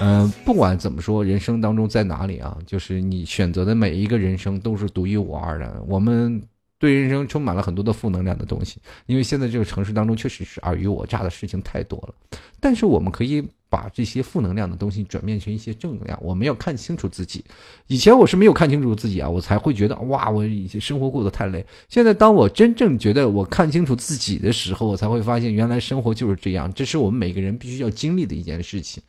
[0.00, 5.82] 嗯，不管怎么说，人生当中在哪里啊，就是你选择的每一个人生都是独一无二的。
[5.86, 6.42] 我们。
[6.78, 12.14] 对人生充满了很多的负能量的东西，因为现在这个城市当中确实是尔虞我诈的事情太多了。
[12.60, 13.42] 但是我们可以
[13.76, 16.18] 把这些负能量的东西转变成一些正能量。
[16.22, 17.44] 我们要看清楚自己。
[17.88, 21.62] 以前我是没有看清楚自己啊，我才会觉得哇，我以前生活过得太累。
[21.90, 26.72] 现在当我真正觉得我看清楚自己的时候，我才会发现原来生活就是这样。
[26.72, 29.02] 这是我们每个人必须要经历的一件事情。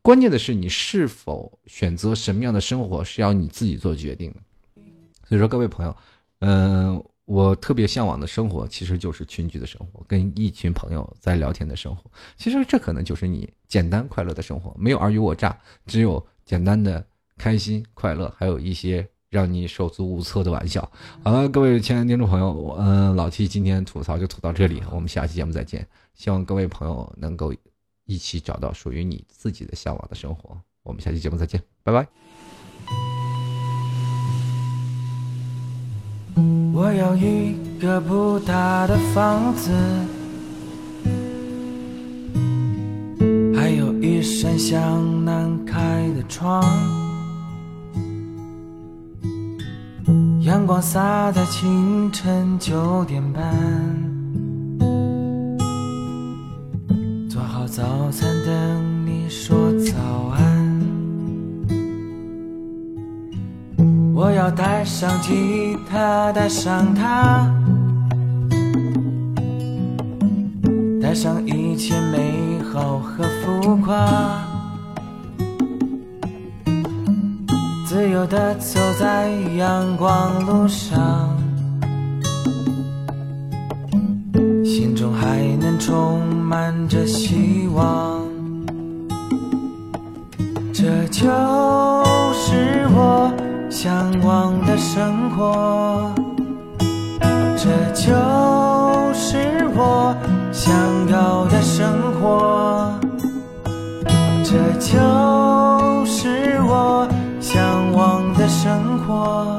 [0.00, 4.36] 关键的是你是否选择什么样的生活是要你自己做决定的。
[5.28, 5.94] 所以说，各位朋友。
[6.40, 12.10] 嗯，我特别向往的生活其实就是群居的生活，跟一群朋友在聊天的生活。
[12.36, 17.04] 其实这可能就是你简单快乐的生活，没有尔虞我诈，只有简单的
[17.36, 20.88] 开心快乐，还有一些让你手足无措的玩笑。
[21.24, 25.86] 好了，各位亲爱的听众朋友，我嗯，老七今天吐槽就吐到这里，我们下期节目再见。
[26.14, 27.52] 希望各位朋友能够
[28.04, 30.56] 一起找到属于你自己的向往的生活。
[30.84, 32.25] 我们下期节目再见，拜拜。
[36.74, 39.70] 我有一个不大的房子，
[43.54, 46.62] 还有一扇向南开的窗，
[50.42, 53.42] 阳光洒在清晨九点半，
[57.30, 58.85] 做好早餐等
[64.26, 67.48] 我要带上吉他，带上它，
[71.00, 74.42] 带上一切美好和浮夸，
[77.86, 81.30] 自由的走在阳光路上，
[84.64, 88.26] 心中还能充满着希望，
[90.74, 91.95] 这就。
[93.86, 96.12] 向往的生活，
[97.56, 98.12] 这就
[99.14, 99.38] 是
[99.76, 100.12] 我
[100.50, 100.74] 想
[101.08, 101.86] 要的生
[102.20, 102.90] 活，
[104.42, 107.06] 这就是我
[107.40, 109.55] 向往的生活，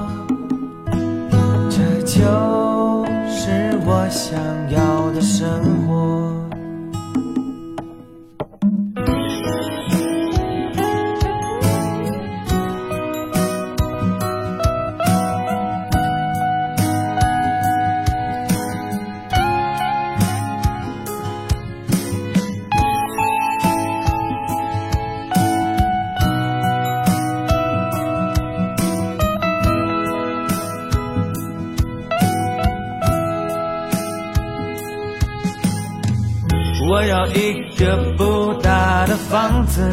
[37.33, 39.89] 一个不大的房子，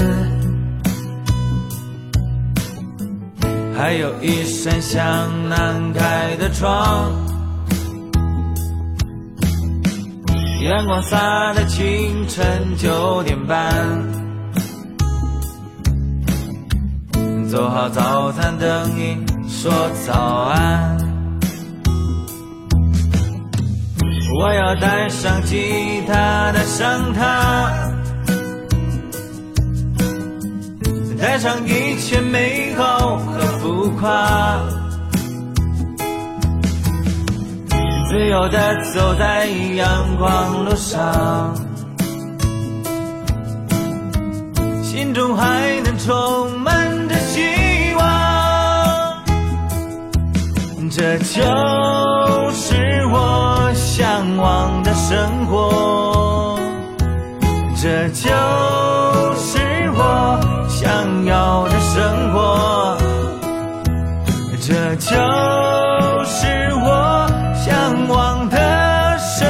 [3.77, 7.13] 还有一扇向南开的窗，
[10.63, 13.73] 阳光洒在清晨九点半，
[17.51, 19.19] 做好早餐等你
[19.49, 19.71] 说
[20.07, 20.94] 早安。
[24.37, 27.71] 我要带上吉他，带上它。
[31.17, 34.59] 带上一切美好和浮夸，
[38.09, 41.55] 自由的走在阳光路上，
[44.83, 47.41] 心中还能充满着希
[47.97, 48.03] 望。
[50.91, 51.43] 这就
[53.97, 56.59] 向往的生活，
[57.81, 58.29] 这就
[59.37, 60.41] 是我。
[60.69, 62.99] 想要的生活，
[64.61, 65.15] 这就
[66.25, 69.47] 是我向往的生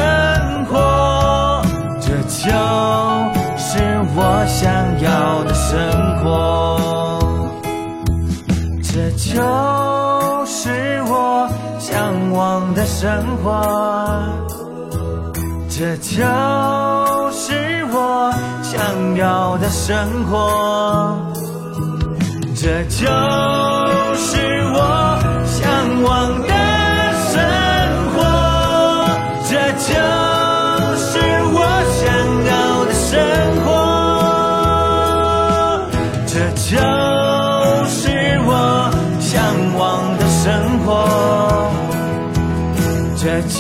[0.67, 1.63] 活，
[1.99, 2.51] 这就
[3.57, 3.81] 是
[4.15, 4.71] 我想
[5.01, 5.73] 要的生
[6.23, 6.79] 活，
[8.83, 9.41] 这就。
[10.47, 13.11] 是我向往的生
[13.43, 14.04] 活，
[15.77, 16.23] 这就
[17.33, 17.51] 是
[17.91, 21.19] 我想要的生活，
[22.55, 23.05] 这就
[24.15, 24.39] 是
[24.73, 25.65] 我向
[26.05, 26.49] 往的
[27.33, 27.43] 生
[28.15, 28.23] 活，
[29.51, 29.53] 这
[29.83, 29.91] 就
[30.97, 31.11] 是
[31.51, 31.59] 我
[31.99, 32.03] 想
[32.47, 32.55] 要
[32.85, 33.11] 的生
[33.65, 33.67] 活，
[36.29, 36.79] 这就
[37.91, 37.99] 是
[38.47, 38.49] 我
[39.19, 39.35] 向
[39.77, 39.83] 往
[40.19, 40.45] 的生
[40.85, 40.87] 活，
[43.17, 43.59] 这就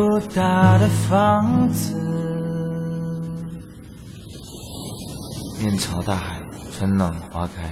[0.00, 1.94] 偌大的房子，
[5.62, 6.40] 面朝大海，
[6.72, 7.70] 春暖花开。